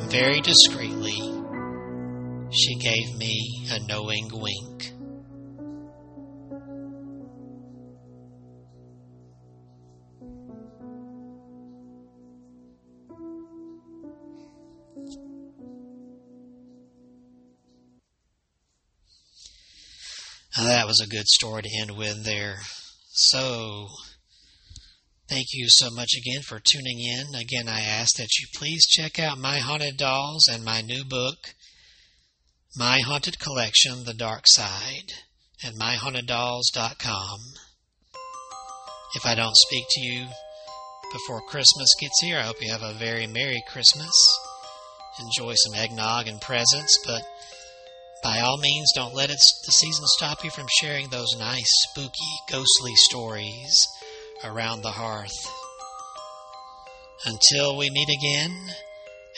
very 0.08 0.40
discreetly, 0.40 1.20
she 2.52 2.74
gave 2.76 3.16
me 3.16 3.66
a 3.70 3.80
knowing 3.86 4.28
wink. 4.32 4.92
Now, 20.56 20.64
that 20.64 20.86
was 20.86 21.00
a 21.00 21.08
good 21.08 21.26
story 21.28 21.62
to 21.62 21.80
end 21.80 21.96
with 21.96 22.24
there. 22.24 22.58
So, 23.14 23.88
thank 25.28 25.46
you 25.52 25.66
so 25.68 25.90
much 25.90 26.10
again 26.14 26.42
for 26.42 26.60
tuning 26.60 27.00
in. 27.00 27.34
Again, 27.34 27.68
I 27.68 27.80
ask 27.80 28.16
that 28.16 28.38
you 28.38 28.46
please 28.54 28.86
check 28.86 29.18
out 29.18 29.38
My 29.38 29.58
Haunted 29.58 29.96
Dolls 29.96 30.48
and 30.48 30.62
my 30.62 30.82
new 30.82 31.04
book, 31.04 31.54
My 32.76 33.00
Haunted 33.00 33.38
Collection, 33.38 34.04
The 34.04 34.12
Dark 34.12 34.44
Side, 34.46 35.12
at 35.64 35.74
myhaunteddolls.com. 35.74 37.38
If 39.14 39.24
I 39.24 39.34
don't 39.34 39.56
speak 39.56 39.84
to 39.90 40.00
you 40.00 40.26
before 41.12 41.40
Christmas 41.42 41.88
gets 41.98 42.20
here, 42.22 42.38
I 42.38 42.42
hope 42.42 42.56
you 42.60 42.70
have 42.72 42.82
a 42.82 42.98
very 42.98 43.26
Merry 43.26 43.62
Christmas. 43.68 44.38
Enjoy 45.18 45.54
some 45.54 45.74
eggnog 45.74 46.26
and 46.26 46.40
presents, 46.40 46.98
but 47.06 47.22
by 48.22 48.40
all 48.40 48.58
means, 48.58 48.92
don't 48.94 49.14
let 49.14 49.30
it, 49.30 49.38
the 49.66 49.72
season 49.72 50.04
stop 50.06 50.44
you 50.44 50.50
from 50.50 50.66
sharing 50.80 51.08
those 51.08 51.36
nice, 51.38 51.70
spooky, 51.88 52.32
ghostly 52.48 52.94
stories 52.94 53.88
around 54.44 54.82
the 54.82 54.90
hearth. 54.90 55.46
Until 57.26 57.76
we 57.76 57.90
meet 57.90 58.08
again, 58.08 58.56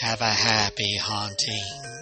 have 0.01 0.21
a 0.21 0.31
happy 0.31 0.97
haunting. 0.99 1.94